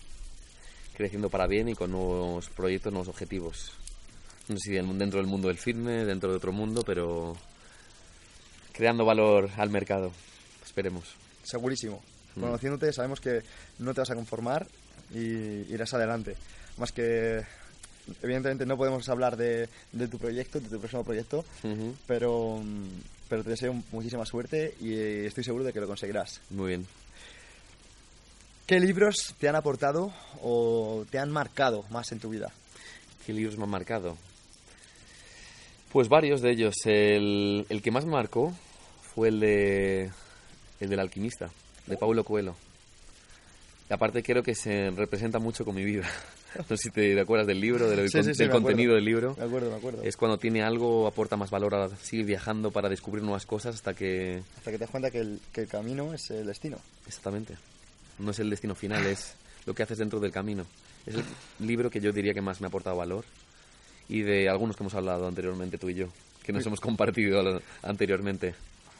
creciendo 0.95 1.29
para 1.29 1.45
bien 1.45 1.69
y 1.69 1.75
con 1.75 1.91
nuevos 1.91 2.49
proyectos, 2.49 2.91
nuevos 2.91 3.09
objetivos. 3.09 3.73
No 4.47 4.57
sé 4.57 4.69
si 4.69 4.71
dentro 4.71 5.19
del 5.19 5.27
mundo 5.27 5.49
del 5.49 5.57
fitness, 5.57 6.07
dentro 6.07 6.29
de 6.29 6.37
otro 6.37 6.51
mundo, 6.51 6.83
pero 6.85 7.35
creando 8.71 9.05
valor 9.05 9.49
al 9.57 9.69
mercado. 9.69 10.11
Esperemos. 10.63 11.15
Segurísimo. 11.43 12.01
Mm. 12.35 12.41
Conociéndote 12.41 12.93
sabemos 12.93 13.19
que 13.19 13.41
no 13.79 13.93
te 13.93 14.01
vas 14.01 14.11
a 14.11 14.15
conformar 14.15 14.67
y 15.13 15.71
irás 15.73 15.93
adelante. 15.93 16.35
Más 16.77 16.91
que, 16.91 17.43
evidentemente 18.21 18.65
no 18.65 18.77
podemos 18.77 19.07
hablar 19.09 19.37
de, 19.37 19.67
tu 20.09 20.17
proyecto, 20.17 20.59
de 20.59 20.69
tu 20.69 20.79
próximo 20.79 21.03
proyecto, 21.03 21.45
pero, 22.07 22.61
pero 23.29 23.43
te 23.43 23.51
deseo 23.51 23.73
muchísima 23.91 24.25
suerte 24.25 24.75
y 24.79 25.25
estoy 25.25 25.43
seguro 25.43 25.63
de 25.63 25.73
que 25.73 25.79
lo 25.79 25.87
conseguirás. 25.87 26.41
Muy 26.49 26.69
bien. 26.69 26.85
¿Qué 28.65 28.79
libros 28.79 29.35
te 29.39 29.47
han 29.47 29.55
aportado 29.55 30.11
o 30.41 31.05
te 31.11 31.19
han 31.19 31.31
marcado 31.31 31.85
más 31.91 32.11
en 32.11 32.19
tu 32.19 32.29
vida? 32.29 32.51
¿Qué 33.25 33.33
libros 33.33 33.57
me 33.57 33.63
han 33.63 33.69
marcado? 33.69 34.17
Pues 35.91 36.09
varios 36.09 36.41
de 36.41 36.51
ellos. 36.51 36.75
El, 36.85 37.65
el 37.69 37.81
que 37.81 37.91
más 37.91 38.05
me 38.05 38.11
marcó 38.11 38.53
fue 39.13 39.29
el 39.29 39.39
de 39.39 40.11
el 40.79 40.89
del 40.89 40.99
alquimista, 40.99 41.49
de 41.85 41.97
Paulo 41.97 42.23
Coelho. 42.23 42.55
Y 43.89 43.93
aparte 43.93 44.23
creo 44.23 44.41
que 44.41 44.55
se 44.55 44.89
representa 44.91 45.39
mucho 45.39 45.65
con 45.65 45.75
mi 45.75 45.83
vida. 45.83 46.09
No 46.57 46.77
sé 46.77 46.83
si 46.83 46.89
te 46.89 47.19
acuerdas 47.19 47.47
del 47.47 47.59
libro, 47.59 47.89
del, 47.89 48.09
contenido 48.49 48.95
del 48.95 49.03
libro. 49.03 49.35
Me 49.37 49.43
acuerdo, 49.43 49.71
me 49.71 49.75
acuerdo. 49.75 50.03
Es 50.03 50.15
cuando 50.15 50.37
tiene 50.37 50.63
algo, 50.63 51.05
aporta 51.05 51.35
más 51.35 51.51
valor 51.51 51.75
a 51.75 51.89
seguir 51.97 52.25
viajando 52.25 52.71
para 52.71 52.87
descubrir 52.87 53.25
nuevas 53.25 53.45
cosas 53.45 53.75
hasta 53.75 53.93
que... 53.93 54.41
Hasta 54.55 54.71
que 54.71 54.77
te 54.77 54.85
das 54.85 54.89
cuenta 54.89 55.11
que 55.11 55.19
el, 55.19 55.41
que 55.51 55.59
el 55.63 55.67
camino 55.67 56.13
es 56.13 56.31
el 56.31 56.47
destino. 56.47 56.77
Exactamente. 57.05 57.57
No 58.19 58.31
es 58.31 58.39
el 58.39 58.49
destino 58.49 58.73
final, 58.73 59.05
es 59.05 59.33
lo 59.65 59.73
que 59.73 59.83
haces 59.83 59.97
dentro 59.97 60.21
del 60.21 60.31
camino. 60.31 60.65
Es 61.05 61.15
el 61.15 61.25
libro 61.59 61.89
que 61.89 61.99
yo 61.99 62.13
diría 62.13 62.33
que 62.33 62.39
más 62.39 62.61
me 62.61 62.67
ha 62.67 62.69
aportado 62.69 62.95
valor 62.95 63.25
y 64.07 64.21
de 64.21 64.49
algunos 64.49 64.75
que 64.75 64.83
hemos 64.83 64.95
hablado 64.95 65.27
anteriormente 65.27 65.77
tú 65.77 65.89
y 65.89 65.95
yo, 65.95 66.07
que 66.43 66.53
nos 66.53 66.65
hemos 66.65 66.79
compartido 66.79 67.61
anteriormente. 67.81 68.55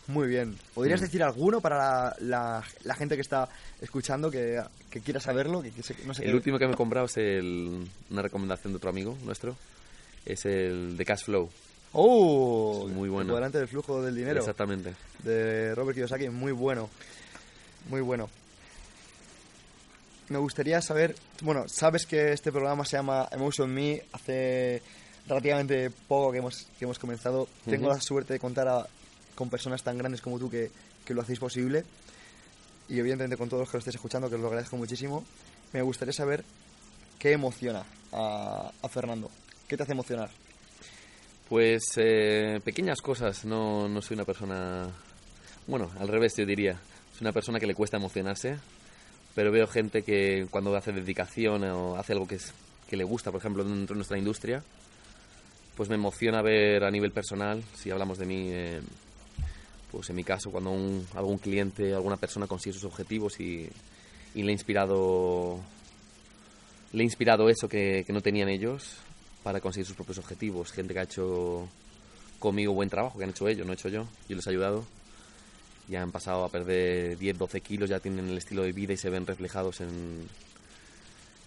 Muy 0.07 0.27
bien. 0.27 0.55
¿Podrías 0.73 1.01
decir 1.01 1.23
alguno 1.23 1.61
para 1.61 2.15
la, 2.19 2.63
la, 2.83 2.95
gente 2.95 3.15
que 3.15 3.21
está 3.21 3.49
escuchando 3.81 4.29
que, 4.29 4.61
que 4.89 5.01
quiera 5.01 5.19
saberlo? 5.19 5.63
Que, 5.63 5.71
no 6.05 6.13
sé 6.13 6.25
el 6.25 6.35
último 6.35 6.59
que 6.59 6.67
me 6.67 6.73
he 6.73 6.77
comprado 6.77 7.07
es 7.07 7.17
una 7.17 8.21
recomendación 8.21 8.73
de 8.73 8.77
otro 8.77 8.89
amigo 8.89 9.17
nuestro. 9.23 9.55
Es 10.25 10.45
el 10.45 10.95
de 10.97 11.05
Cash 11.05 11.25
Flow. 11.25 11.49
¡Oh! 11.93 12.87
muy 12.91 13.09
bueno. 13.09 13.33
Delante 13.33 13.57
del 13.57 13.67
flujo 13.67 14.01
del 14.01 14.15
dinero. 14.15 14.39
Exactamente. 14.39 14.93
De 15.23 15.73
Robert 15.73 15.95
Kiyosaki. 15.95 16.29
Muy 16.29 16.51
bueno. 16.51 16.89
Muy 17.89 18.01
bueno. 18.01 18.29
Me 20.29 20.37
gustaría 20.39 20.81
saber... 20.81 21.15
Bueno, 21.41 21.65
sabes 21.67 22.05
que 22.05 22.33
este 22.33 22.51
programa 22.51 22.83
se 22.85 22.97
llama 22.97 23.27
Emotion 23.31 23.73
Me. 23.73 24.03
Hace 24.11 24.81
relativamente 25.27 25.89
poco 26.07 26.31
que 26.31 26.39
hemos, 26.39 26.67
que 26.77 26.85
hemos 26.85 26.99
comenzado. 26.99 27.47
Tengo 27.63 27.89
la 27.89 28.01
suerte 28.01 28.33
de 28.33 28.39
contar 28.39 28.67
a 28.67 28.87
con 29.35 29.49
personas 29.49 29.83
tan 29.83 29.97
grandes 29.97 30.21
como 30.21 30.39
tú 30.39 30.49
que, 30.49 30.71
que 31.05 31.13
lo 31.13 31.21
hacéis 31.21 31.39
posible. 31.39 31.83
Y 32.87 32.99
evidentemente 32.99 33.37
con 33.37 33.49
todos 33.49 33.61
los 33.61 33.69
que 33.69 33.77
lo 33.77 33.79
estéis 33.79 33.95
escuchando, 33.95 34.29
que 34.29 34.35
os 34.35 34.41
lo 34.41 34.47
agradezco 34.47 34.77
muchísimo. 34.77 35.23
Me 35.73 35.81
gustaría 35.81 36.13
saber 36.13 36.43
qué 37.19 37.33
emociona 37.33 37.83
a, 38.11 38.71
a 38.81 38.89
Fernando. 38.89 39.29
¿Qué 39.67 39.75
te 39.75 39.83
hace 39.83 39.93
emocionar? 39.93 40.29
Pues 41.49 41.83
eh, 41.97 42.59
pequeñas 42.63 43.01
cosas. 43.01 43.45
No, 43.45 43.87
no 43.87 44.01
soy 44.01 44.15
una 44.15 44.25
persona... 44.25 44.89
Bueno, 45.67 45.91
al 45.99 46.07
revés 46.07 46.35
yo 46.37 46.45
diría. 46.45 46.79
Soy 47.13 47.21
una 47.21 47.31
persona 47.31 47.59
que 47.59 47.67
le 47.67 47.75
cuesta 47.75 47.97
emocionarse, 47.97 48.57
pero 49.33 49.51
veo 49.51 49.67
gente 49.67 50.03
que 50.03 50.47
cuando 50.51 50.75
hace 50.75 50.91
dedicación 50.91 51.63
o 51.63 51.97
hace 51.97 52.13
algo 52.13 52.27
que, 52.27 52.35
es, 52.35 52.53
que 52.87 52.97
le 52.97 53.03
gusta, 53.03 53.31
por 53.31 53.39
ejemplo, 53.39 53.63
dentro 53.63 53.93
de 53.93 53.97
nuestra 53.97 54.17
industria, 54.17 54.63
pues 55.75 55.89
me 55.89 55.95
emociona 55.95 56.41
ver 56.41 56.83
a 56.83 56.91
nivel 56.91 57.11
personal, 57.11 57.63
si 57.73 57.89
hablamos 57.89 58.17
de 58.17 58.25
mí, 58.25 58.49
eh, 58.49 58.81
pues 59.95 60.09
en 60.09 60.17
mi 60.17 60.25
caso, 60.25 60.51
cuando 60.51 60.71
un, 60.71 61.07
algún 61.15 61.37
cliente, 61.37 61.93
alguna 61.93 62.17
persona 62.17 62.47
consigue 62.47 62.73
sus 62.73 62.83
objetivos 62.83 63.39
y, 63.39 63.69
le 64.33 64.49
ha 64.49 64.51
inspirado 64.51 65.57
le 66.91 67.01
ha 67.01 67.03
inspirado 67.05 67.49
eso 67.49 67.69
que, 67.69 68.05
no 68.09 68.19
tenían 68.19 68.49
ellos 68.49 68.97
para 69.41 69.61
conseguir 69.61 69.85
sus 69.87 69.95
propios 69.95 70.17
objetivos. 70.17 70.73
Gente 70.73 70.93
que 70.93 70.99
ha 70.99 71.03
hecho 71.03 71.69
conmigo 72.39 72.73
buen 72.73 72.89
trabajo, 72.89 73.17
que 73.17 73.23
han 73.23 73.29
hecho 73.29 73.47
ellos, 73.47 73.65
no 73.65 73.71
he 73.71 73.75
hecho 73.75 73.87
yo. 73.87 74.05
Yo 74.27 74.35
les 74.35 74.45
he 74.45 74.49
ayudado. 74.49 74.83
Ya 75.87 76.01
han 76.01 76.11
pasado 76.11 76.43
a 76.43 76.49
perder 76.49 77.17
10, 77.17 77.37
12 77.37 77.61
kilos, 77.61 77.89
ya 77.89 77.99
tienen 77.99 78.27
el 78.27 78.37
estilo 78.37 78.63
de 78.63 78.73
vida 78.73 78.91
y 78.91 78.97
se 78.97 79.09
ven 79.09 79.25
reflejados 79.25 79.79
en, 79.79 80.27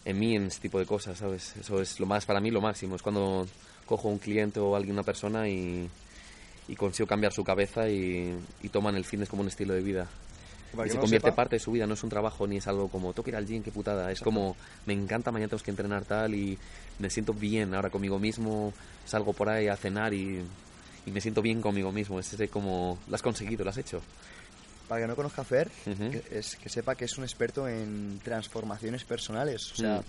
en 0.07 0.19
mí, 0.19 0.37
en 0.37 0.47
ese 0.47 0.61
tipo 0.61 0.79
de 0.79 0.87
cosas, 0.87 1.19
¿sabes? 1.19 1.55
Eso 1.57 1.83
es 1.83 2.01
lo 2.01 2.07
más, 2.07 2.25
para 2.25 2.41
mí, 2.41 2.51
lo 2.51 2.63
máximo. 2.63 2.97
Es 2.97 3.03
cuando 3.03 3.47
cojo 3.85 4.09
un 4.09 4.19
cliente 4.19 4.59
o 4.59 4.75
alguien, 4.75 4.95
una 4.95 5.03
persona 5.03 5.51
y, 5.51 5.91
y 6.68 6.76
consigo 6.76 7.07
cambiar 7.07 7.33
su 7.33 7.42
cabeza 7.42 7.88
y, 7.88 8.38
toman 8.70 8.94
el 8.94 9.04
fitness 9.04 9.28
como 9.28 9.42
un 9.42 9.48
estilo 9.48 9.74
de 9.74 9.81
vida. 9.81 10.07
y 10.85 10.90
se 10.90 10.98
convierte 10.98 11.33
parte 11.33 11.57
de 11.57 11.61
su 11.61 11.72
vida, 11.72 11.87
no 11.87 11.94
es 11.94 12.02
un 12.04 12.11
trabajo 12.11 12.46
ni 12.46 12.59
es 12.59 12.66
algo 12.68 12.88
como, 12.88 13.12
tengo 13.14 13.24
que 13.24 13.31
ir 13.31 13.37
al 13.37 13.46
gym, 13.46 13.62
qué 13.62 13.72
putada. 13.72 14.12
Es 14.12 14.20
como, 14.20 14.54
me 14.87 14.92
encanta, 14.92 15.33
mañana 15.33 15.48
tengo 15.48 15.62
que 15.62 15.70
entrenar 15.70 16.04
tal 16.04 16.35
y 16.35 16.59
me 16.98 17.09
siento 17.09 17.33
bien 17.33 17.74
ahora 17.74 17.88
conmigo 17.90 18.18
mismo, 18.18 18.74
salgo 19.07 19.33
por 19.33 19.48
ahí 19.48 19.68
a 19.68 19.76
cenar 19.76 20.12
y, 20.12 20.44
me 21.07 21.22
siento 21.22 21.40
bien 21.40 21.62
conmigo 21.62 21.90
mismo. 21.90 22.20
Es 22.20 22.37
como, 22.50 22.98
lo 23.09 23.14
has 23.14 23.22
conseguido, 23.22 23.64
lo 23.64 23.70
has 23.70 23.78
hecho. 23.78 24.02
Para 24.88 25.00
que 25.00 25.07
no 25.07 25.16
conozca 25.16 25.40
a 25.40 25.44
Fer, 25.44 25.70
que, 25.70 26.22
es, 26.31 26.57
que 26.57 26.68
sepa 26.68 26.94
que 26.94 27.07
es 27.07 27.16
un 27.16 27.24
experto 27.24 27.66
en 27.66 28.20
transformaciones 28.22 29.04
personales. 29.04 29.72
O 29.72 29.76
sea, 29.76 30.02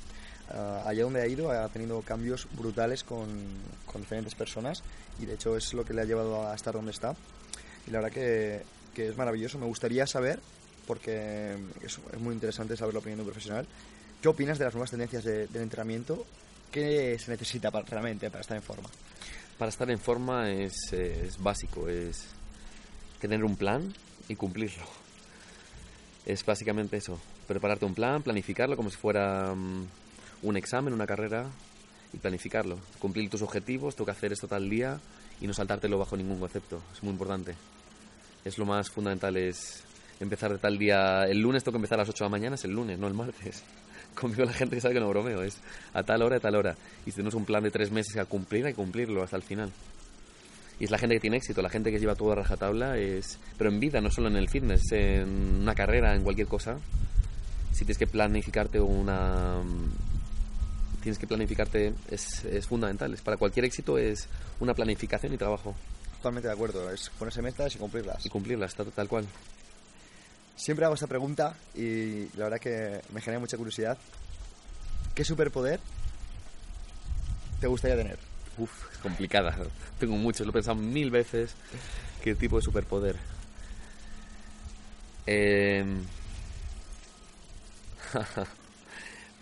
mm. 0.54 0.88
allá 0.88 1.04
donde 1.04 1.22
ha 1.22 1.28
ido 1.28 1.52
ha 1.52 1.68
tenido 1.70 2.02
cambios 2.02 2.48
brutales 2.52 3.04
con, 3.04 3.28
con 3.86 4.02
diferentes 4.02 4.36
personas 4.36 4.84
y 5.20 5.26
de 5.26 5.36
hecho 5.36 5.56
es 5.56 5.74
lo 5.74 5.86
que 5.86 5.94
le 5.94 6.02
ha 6.02 6.06
llevado 6.06 6.48
a 6.48 6.56
estar 6.56 6.74
donde 6.74 6.92
está. 6.92 7.16
Y 7.88 7.92
la 7.92 8.00
verdad 8.00 8.14
que, 8.14 8.64
que 8.94 9.08
es 9.08 9.18
maravilloso. 9.18 9.58
Me 9.58 9.66
gustaría 9.66 10.06
saber, 10.08 10.40
porque 10.88 11.56
es, 11.82 12.00
muy 12.20 12.34
interesante 12.34 12.76
saber 12.76 12.94
la 12.94 13.00
opinión 13.00 13.18
de 13.18 13.24
un 13.24 13.30
profesional, 13.30 13.68
¿qué 14.22 14.28
opinas 14.28 14.58
de 14.58 14.66
las 14.66 14.74
nuevas 14.74 14.92
tendencias 14.92 15.24
del 15.24 15.56
entrenamiento? 15.56 16.26
¿Qué 16.72 17.18
se 17.20 17.32
necesita 17.32 17.72
para, 17.72 17.86
realmente 17.86 18.30
para 18.30 18.42
estar 18.42 18.58
en 18.58 18.64
forma? 18.64 18.90
Para 19.58 19.70
estar 19.70 19.90
en 19.90 20.00
forma 20.00 20.52
es, 20.52 20.94
es 20.94 21.42
básico, 21.42 21.88
es 21.90 22.26
tener 23.20 23.44
un 23.44 23.56
plan 23.56 23.94
y 24.28 24.36
cumplirlo. 24.36 24.84
Es 26.26 26.46
básicamente 26.46 26.98
eso, 26.98 27.20
prepararte 27.48 27.86
un 27.86 27.96
plan, 27.96 28.22
planificarlo 28.22 28.78
como 28.78 28.90
si 28.90 28.98
fuera 28.98 29.54
mm, 29.56 29.88
un 30.42 30.58
examen, 30.58 30.94
una 30.94 31.06
carrera, 31.06 31.50
y 32.14 32.18
planificarlo. 32.18 32.80
Cumplir 33.00 33.30
tus 33.30 33.42
objetivos, 33.42 33.96
tengo 33.96 34.06
que 34.06 34.12
hacer 34.12 34.32
esto 34.32 34.48
tal 34.48 34.70
día 34.70 35.00
y 35.42 35.48
no 35.48 35.54
saltártelo 35.54 35.98
bajo 35.98 36.18
ningún 36.18 36.40
concepto. 36.40 36.82
Es 36.94 37.04
muy 37.04 37.12
importante. 37.12 37.56
Es 38.44 38.58
lo 38.58 38.66
más 38.66 38.90
fundamental, 38.90 39.36
es 39.38 39.84
empezar 40.20 40.52
de 40.52 40.58
tal 40.58 40.78
día. 40.78 41.24
El 41.24 41.40
lunes 41.40 41.64
tengo 41.64 41.74
que 41.74 41.80
empezar 41.80 42.00
a 42.00 42.04
las 42.04 42.10
8 42.10 42.24
de 42.24 42.26
la 42.26 42.32
mañana, 42.32 42.56
es 42.56 42.64
el 42.66 42.72
lunes, 42.72 42.98
no 42.98 43.08
el 43.08 43.14
martes. 43.14 43.64
Conmigo 44.16 44.44
la 44.44 44.54
gente 44.54 44.76
que 44.76 44.82
sabe 44.82 44.96
que 44.96 45.00
no 45.00 45.10
bromeo, 45.10 45.44
es 45.44 45.58
a 45.94 46.04
tal 46.04 46.22
hora, 46.22 46.38
a 46.38 46.40
tal 46.40 46.56
hora. 46.56 46.76
Y 47.06 47.12
si 47.12 47.18
tenemos 47.18 47.36
un 47.36 47.46
plan 47.46 47.64
de 47.64 47.72
tres 47.72 47.92
meses 47.92 48.18
a 48.18 48.26
cumplir, 48.26 48.66
hay 48.66 48.74
que 48.74 48.78
cumplirlo 48.78 49.24
hasta 49.24 49.36
el 49.36 49.44
final. 49.44 49.72
Y 50.80 50.86
es 50.86 50.92
la 50.92 50.98
gente 50.98 51.16
que 51.16 51.20
tiene 51.20 51.38
éxito, 51.38 51.62
la 51.62 51.70
gente 51.70 51.92
que 51.92 52.00
lleva 52.00 52.16
todo 52.16 52.32
a 52.32 52.36
rajatabla, 52.36 52.98
es... 52.98 53.38
pero 53.58 53.70
en 53.70 53.82
vida, 53.82 54.00
no 54.00 54.10
solo 54.10 54.30
en 54.30 54.38
el 54.38 54.50
fitness, 54.50 54.92
en 54.94 55.60
una 55.62 55.76
carrera, 55.76 56.16
en 56.16 56.24
cualquier 56.24 56.48
cosa. 56.48 56.80
Si 57.72 57.80
tienes 57.80 57.98
que 57.98 58.08
planificarte 58.08 58.80
una, 58.80 59.62
tienes 61.02 61.18
que 61.18 61.28
planificarte, 61.28 61.94
es, 62.10 62.46
es 62.46 62.68
fundamental. 62.68 63.14
Es, 63.14 63.22
para 63.22 63.38
cualquier 63.38 63.66
éxito 63.66 63.98
es 63.98 64.28
una 64.60 64.74
planificación 64.74 65.34
y 65.34 65.38
trabajo. 65.38 65.76
Totalmente 66.18 66.48
de 66.48 66.54
acuerdo, 66.54 66.92
es 66.92 67.10
ponerse 67.18 67.42
metas 67.42 67.76
y 67.76 67.78
cumplirlas. 67.78 68.26
Y 68.26 68.30
cumplirlas, 68.30 68.76
tal, 68.76 69.08
cual. 69.08 69.26
Siempre 70.56 70.86
hago 70.86 70.96
esta 70.96 71.08
pregunta 71.08 71.56
y 71.74 72.26
la 72.38 72.46
verdad 72.46 72.60
que 72.60 73.02
me 73.14 73.22
genera 73.22 73.40
mucha 73.40 73.58
curiosidad. 73.58 73.98
¿Qué 75.16 75.24
superpoder 75.24 75.80
te 77.62 77.68
gustaría 77.68 77.96
tener? 77.96 78.20
Uf, 78.58 78.92
es 78.92 78.98
complicada. 78.98 79.56
Tengo 79.98 80.18
muchos, 80.18 80.46
lo 80.46 80.52
he 80.52 80.54
pensado 80.54 80.76
mil 80.76 81.10
veces. 81.10 81.56
¿Qué 82.22 82.36
tipo 82.36 82.58
de 82.58 82.62
superpoder? 82.62 83.16
Eh... 85.32 85.86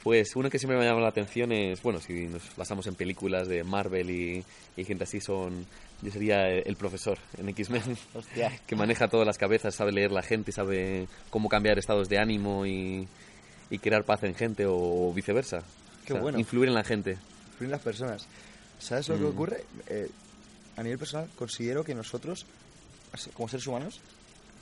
Pues 0.08 0.38
uno 0.38 0.50
que 0.50 0.58
siempre 0.58 0.78
me 0.78 0.86
ha 0.86 0.88
llamado 0.88 1.04
la 1.04 1.10
atención 1.10 1.52
es, 1.52 1.84
bueno, 1.84 2.00
si 2.00 2.28
nos 2.28 2.56
basamos 2.56 2.88
en 2.88 2.96
películas 2.96 3.50
de 3.50 3.66
Marvel 3.66 4.10
y, 4.10 4.46
gente 4.86 5.04
así, 5.04 5.20
son. 5.20 5.66
Yo 6.02 6.10
sería 6.14 6.48
el 6.48 6.78
profesor 6.78 7.18
en 7.38 7.50
X-Men, 7.50 7.98
que 8.68 8.76
maneja 8.78 9.10
todas 9.10 9.28
las 9.28 9.38
cabezas, 9.38 9.76
sabe 9.76 9.92
leer 9.92 10.14
la 10.14 10.22
gente, 10.22 10.54
sabe 10.54 11.10
cómo 11.30 11.50
cambiar 11.50 11.78
estados 11.78 12.08
de 12.08 12.20
ánimo 12.20 12.66
y, 12.66 13.06
crear 13.82 14.06
paz 14.06 14.24
en 14.24 14.34
gente 14.34 14.64
o 14.66 15.12
viceversa. 15.14 15.62
Qué 16.06 16.14
bueno. 16.14 16.40
Influir 16.40 16.70
en 16.70 16.76
la 16.76 16.86
gente. 16.86 17.18
Influir 17.52 17.66
en 17.66 17.72
las 17.72 17.82
personas. 17.82 18.28
¿Sabes 18.80 19.10
lo 19.10 19.18
que 19.18 19.24
mm. 19.24 19.28
ocurre? 19.28 19.66
Eh, 19.88 20.10
a 20.78 20.84
nivel 20.84 21.00
personal, 21.00 21.28
considero 21.36 21.84
que 21.84 21.94
nosotros, 21.94 22.46
como 23.34 23.50
seres 23.50 23.68
humanos, 23.68 24.00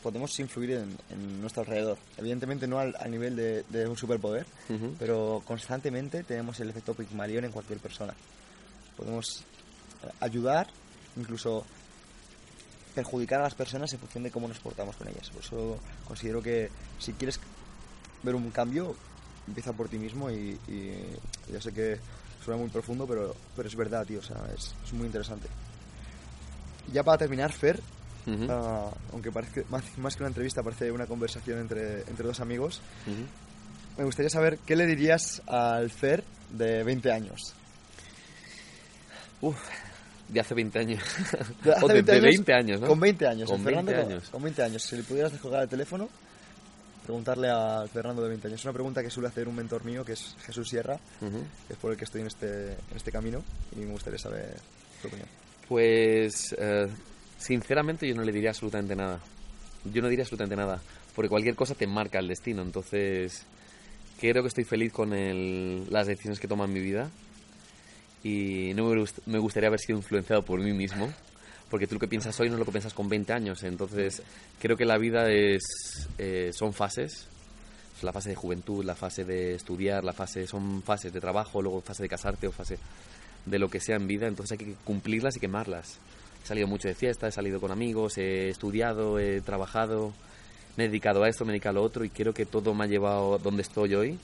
podemos 0.05 0.39
influir 0.39 0.85
en, 1.09 1.41
nuestro 1.41 1.63
alrededor. 1.63 1.97
Evidentemente 2.15 2.67
no 2.67 2.77
al, 2.77 2.93
nivel 3.09 3.35
de, 3.35 3.87
un 3.87 3.97
superpoder, 3.97 4.45
pero 4.99 5.41
constantemente 5.47 6.23
tenemos 6.23 6.59
el 6.59 6.69
efecto 6.69 6.93
Pygmalion 6.93 7.45
en 7.45 7.51
cualquier 7.51 7.79
persona. 7.79 8.13
Podemos 8.95 9.41
eh, 10.03 10.11
ayudar, 10.19 10.67
incluso 11.17 11.65
perjudicar 12.93 13.39
a 13.39 13.45
las 13.45 13.55
personas 13.55 13.91
en 13.93 13.99
función 13.99 14.23
de 14.23 14.29
cómo 14.29 14.47
nos 14.47 14.59
portamos 14.59 14.95
con 14.95 15.07
ellas. 15.07 15.31
Por 15.31 15.43
eso 15.43 15.79
considero 16.07 16.39
que 16.39 16.69
si 16.99 17.13
quieres 17.13 17.39
ver 18.21 18.35
un 18.35 18.51
cambio, 18.51 18.95
empieza 19.47 19.73
por 19.73 19.89
ti 19.89 19.97
mismo 19.97 20.29
y, 20.29 20.55
ya 21.51 21.59
sé 21.59 21.73
que 21.73 21.97
suena 22.43 22.61
muy 22.61 22.69
profundo, 22.69 23.07
pero, 23.07 23.35
pero 23.55 23.67
es 23.67 23.75
verdad, 23.75 24.05
tío, 24.05 24.19
o 24.19 24.23
sea, 24.23 24.37
es, 24.55 24.75
es 24.85 24.93
muy 24.93 25.07
interesante. 25.07 25.47
Ya 26.93 27.01
para 27.01 27.17
terminar, 27.17 27.51
Fer, 27.51 27.81
Ah, 28.49 28.91
aunque 29.11 29.31
parece 29.31 29.65
más, 29.69 29.83
más, 29.97 30.15
que 30.15 30.23
una 30.23 30.29
entrevista, 30.29 30.63
parece 30.63 30.91
una 30.91 31.05
conversación 31.05 31.59
entre, 31.59 32.01
entre 32.01 32.25
dos 32.25 32.39
amigos. 32.39 32.81
Me 33.97 34.03
gustaría 34.03 34.29
saber 34.29 34.59
qué 34.65 34.75
le 34.75 34.85
dirías 34.85 35.41
al 35.47 35.89
Fer 35.89 36.23
de 36.51 36.83
20 36.83 37.11
años. 37.11 37.53
Uf, 39.41 39.57
de 40.27 40.39
hace 40.39 40.53
20 40.53 40.79
años. 40.79 41.03
De, 41.63 41.71
hace 41.73 42.01
20, 42.19 42.53
años, 42.53 42.81
¿no? 42.81 42.87
Con 42.87 42.99
20 42.99 43.27
años. 43.27 43.49
Con 43.49 43.63
20 43.63 43.95
años. 43.95 44.29
Con, 44.29 44.43
20 44.43 44.63
años. 44.63 44.83
Si 44.83 44.95
le 44.95 45.03
pudieras 45.03 45.31
descolgar 45.31 45.63
el 45.63 45.69
teléfono, 45.69 46.09
preguntarle 47.03 47.49
a 47.49 47.85
Fernando 47.91 48.23
de 48.23 48.29
20 48.29 48.47
años. 48.47 48.59
Es 48.59 48.65
una 48.65 48.73
pregunta 48.73 49.03
que 49.03 49.09
suele 49.09 49.29
hacer 49.29 49.47
un 49.47 49.55
mentor 49.55 49.85
mío, 49.85 50.03
que 50.03 50.13
es 50.13 50.35
Jesús 50.45 50.67
Sierra, 50.67 50.97
que 51.19 51.73
es 51.73 51.79
por 51.79 51.91
el 51.91 51.97
que 51.97 52.05
estoy 52.05 52.21
en 52.21 52.27
este, 52.27 52.73
en 52.73 52.97
este 52.97 53.11
camino, 53.11 53.43
y 53.75 53.79
me 53.79 53.91
gustaría 53.91 54.19
saber 54.19 54.55
tu 55.01 55.07
opinión. 55.07 55.27
Pues 55.67 56.55
eh, 56.57 56.87
Sinceramente 57.45 58.07
yo 58.07 58.15
no 58.15 58.23
le 58.23 58.31
diría 58.31 58.49
absolutamente 58.49 58.95
nada. 58.95 59.19
Yo 59.93 60.01
no 60.01 60.09
diría 60.09 60.23
absolutamente 60.23 60.55
nada, 60.55 60.81
porque 61.15 61.29
cualquier 61.29 61.53
cosa 61.53 61.75
te 61.75 61.85
marca 61.85 62.17
el 62.17 62.27
destino. 62.27 62.63
Entonces, 62.63 63.45
creo 64.19 64.41
que 64.41 64.47
estoy 64.47 64.63
feliz 64.63 64.91
con 64.91 65.11
las 65.91 66.07
decisiones 66.07 66.39
que 66.39 66.47
tomo 66.47 66.65
en 66.65 66.73
mi 66.73 66.79
vida 66.79 67.11
y 68.23 68.73
no 68.73 68.91
me, 69.27 69.37
gustaría 69.37 69.67
haber 69.67 69.79
sido 69.79 69.99
influenciado 69.99 70.43
por 70.43 70.59
mí 70.59 70.73
mismo, 70.73 71.13
porque 71.69 71.85
tú 71.85 71.93
lo 71.93 71.99
que 71.99 72.07
piensas 72.07 72.39
hoy 72.39 72.47
no 72.47 72.55
es 72.55 72.59
lo 72.59 72.65
que 72.65 72.71
piensas 72.71 72.95
con 72.95 73.07
20 73.09 73.31
años. 73.31 73.61
Entonces, 73.61 74.23
creo 74.59 74.75
que 74.75 74.85
la 74.85 74.97
vida 74.97 75.29
es 75.29 76.07
eh, 76.17 76.49
son 76.51 76.73
fases. 76.73 77.27
La 78.01 78.11
fase 78.11 78.29
de 78.29 78.35
juventud, 78.35 78.83
la 78.83 78.95
fase 78.95 79.23
de 79.23 79.53
estudiar, 79.53 80.03
la 80.03 80.13
fase 80.13 80.47
son 80.47 80.81
fases 80.81 81.13
de 81.13 81.21
trabajo, 81.21 81.61
luego 81.61 81.81
fase 81.81 82.01
de 82.01 82.09
casarte 82.09 82.47
o 82.47 82.51
fase 82.51 82.79
de 83.45 83.59
lo 83.59 83.69
que 83.69 83.79
sea 83.79 83.97
en 83.97 84.07
vida. 84.07 84.27
Entonces 84.27 84.57
hay 84.59 84.65
que 84.65 84.73
cumplirlas 84.83 85.37
y 85.37 85.39
quemarlas. 85.39 85.99
He 86.45 86.47
salido 86.47 86.67
mucho 86.67 86.87
de 86.87 86.93
fiesta, 86.93 87.27
he 87.27 87.31
salido 87.31 87.59
con 87.59 87.71
amigos, 87.71 88.19
he 88.19 88.49
estudiado, 88.49 89.17
he 89.17 89.41
trabajado, 89.41 90.13
me 90.77 90.83
he 90.83 90.87
dedicado 90.89 91.23
a 91.23 91.27
esto, 91.27 91.43
me 91.43 91.49
he 91.49 91.53
dedicado 91.53 91.79
a 91.79 91.81
lo 91.81 91.83
otro 91.83 92.05
y 92.05 92.11
creo 92.11 92.35
que 92.35 92.45
todo 92.45 92.75
me 92.75 92.83
ha 92.83 92.87
llevado 92.87 93.39
donde 93.39 93.63
estoy 93.63 93.95
hoy 93.95 94.19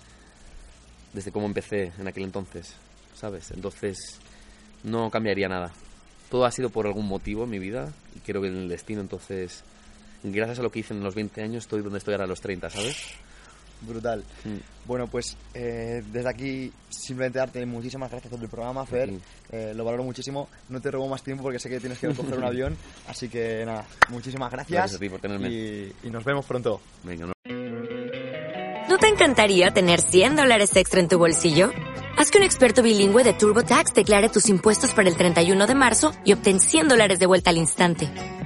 desde 1.13 1.31
cómo 1.31 1.47
empecé 1.47 1.93
en 1.97 2.07
aquel 2.07 2.25
entonces, 2.25 2.75
¿sabes? 3.15 3.49
Entonces 3.49 4.19
no 4.83 5.09
cambiaría 5.09 5.49
nada. 5.49 5.71
Todo 6.29 6.45
ha 6.45 6.51
sido 6.51 6.69
por 6.69 6.85
algún 6.85 7.07
motivo 7.07 7.45
en 7.45 7.49
mi 7.49 7.57
vida 7.57 7.91
y 8.15 8.19
creo 8.19 8.39
que 8.39 8.49
en 8.49 8.57
el 8.57 8.69
destino, 8.69 9.01
entonces, 9.01 9.63
gracias 10.21 10.59
a 10.59 10.61
lo 10.61 10.71
que 10.71 10.81
hice 10.81 10.93
en 10.93 11.01
los 11.01 11.15
20 11.15 11.41
años, 11.41 11.63
estoy 11.63 11.81
donde 11.81 11.97
estoy 11.97 12.13
ahora 12.13 12.25
a 12.25 12.27
los 12.27 12.39
30, 12.39 12.69
¿sabes? 12.69 12.97
Brutal. 13.81 14.23
Mm. 14.43 14.57
Bueno, 14.85 15.07
pues 15.07 15.37
eh, 15.53 16.03
desde 16.11 16.29
aquí 16.29 16.71
simplemente 16.89 17.39
darte 17.39 17.65
muchísimas 17.65 18.09
gracias 18.09 18.31
por 18.31 18.41
el 18.41 18.49
programa, 18.49 18.85
Fer. 18.85 19.11
Eh, 19.51 19.73
lo 19.75 19.85
valoro 19.85 20.03
muchísimo. 20.03 20.49
No 20.69 20.81
te 20.81 20.91
robo 20.91 21.07
más 21.07 21.23
tiempo 21.23 21.43
porque 21.43 21.59
sé 21.59 21.69
que 21.69 21.79
tienes 21.79 21.99
que 21.99 22.07
coger 22.15 22.37
un 22.37 22.43
avión. 22.43 22.77
Así 23.07 23.29
que 23.29 23.63
nada, 23.65 23.85
muchísimas 24.09 24.51
gracias. 24.51 24.77
Gracias 24.77 24.97
a 24.97 24.99
ti 24.99 25.09
por 25.09 25.19
tenerme. 25.19 25.49
Y, 25.49 25.93
y 26.03 26.09
nos 26.09 26.23
vemos 26.23 26.45
pronto. 26.45 26.81
Venga, 27.03 27.27
no. 27.27 27.33
¿No 28.89 28.97
te 28.97 29.07
encantaría 29.07 29.71
tener 29.71 30.01
100 30.01 30.35
dólares 30.35 30.75
extra 30.75 30.99
en 30.99 31.07
tu 31.07 31.17
bolsillo? 31.17 31.71
Haz 32.17 32.29
que 32.29 32.39
un 32.39 32.43
experto 32.43 32.83
bilingüe 32.83 33.23
de 33.23 33.33
TurboTax 33.33 33.93
declare 33.93 34.29
tus 34.29 34.49
impuestos 34.49 34.93
para 34.93 35.07
el 35.07 35.15
31 35.15 35.65
de 35.65 35.75
marzo 35.75 36.11
y 36.25 36.33
obtén 36.33 36.59
100 36.59 36.89
dólares 36.89 37.17
de 37.17 37.25
vuelta 37.25 37.51
al 37.51 37.57
instante. 37.57 38.11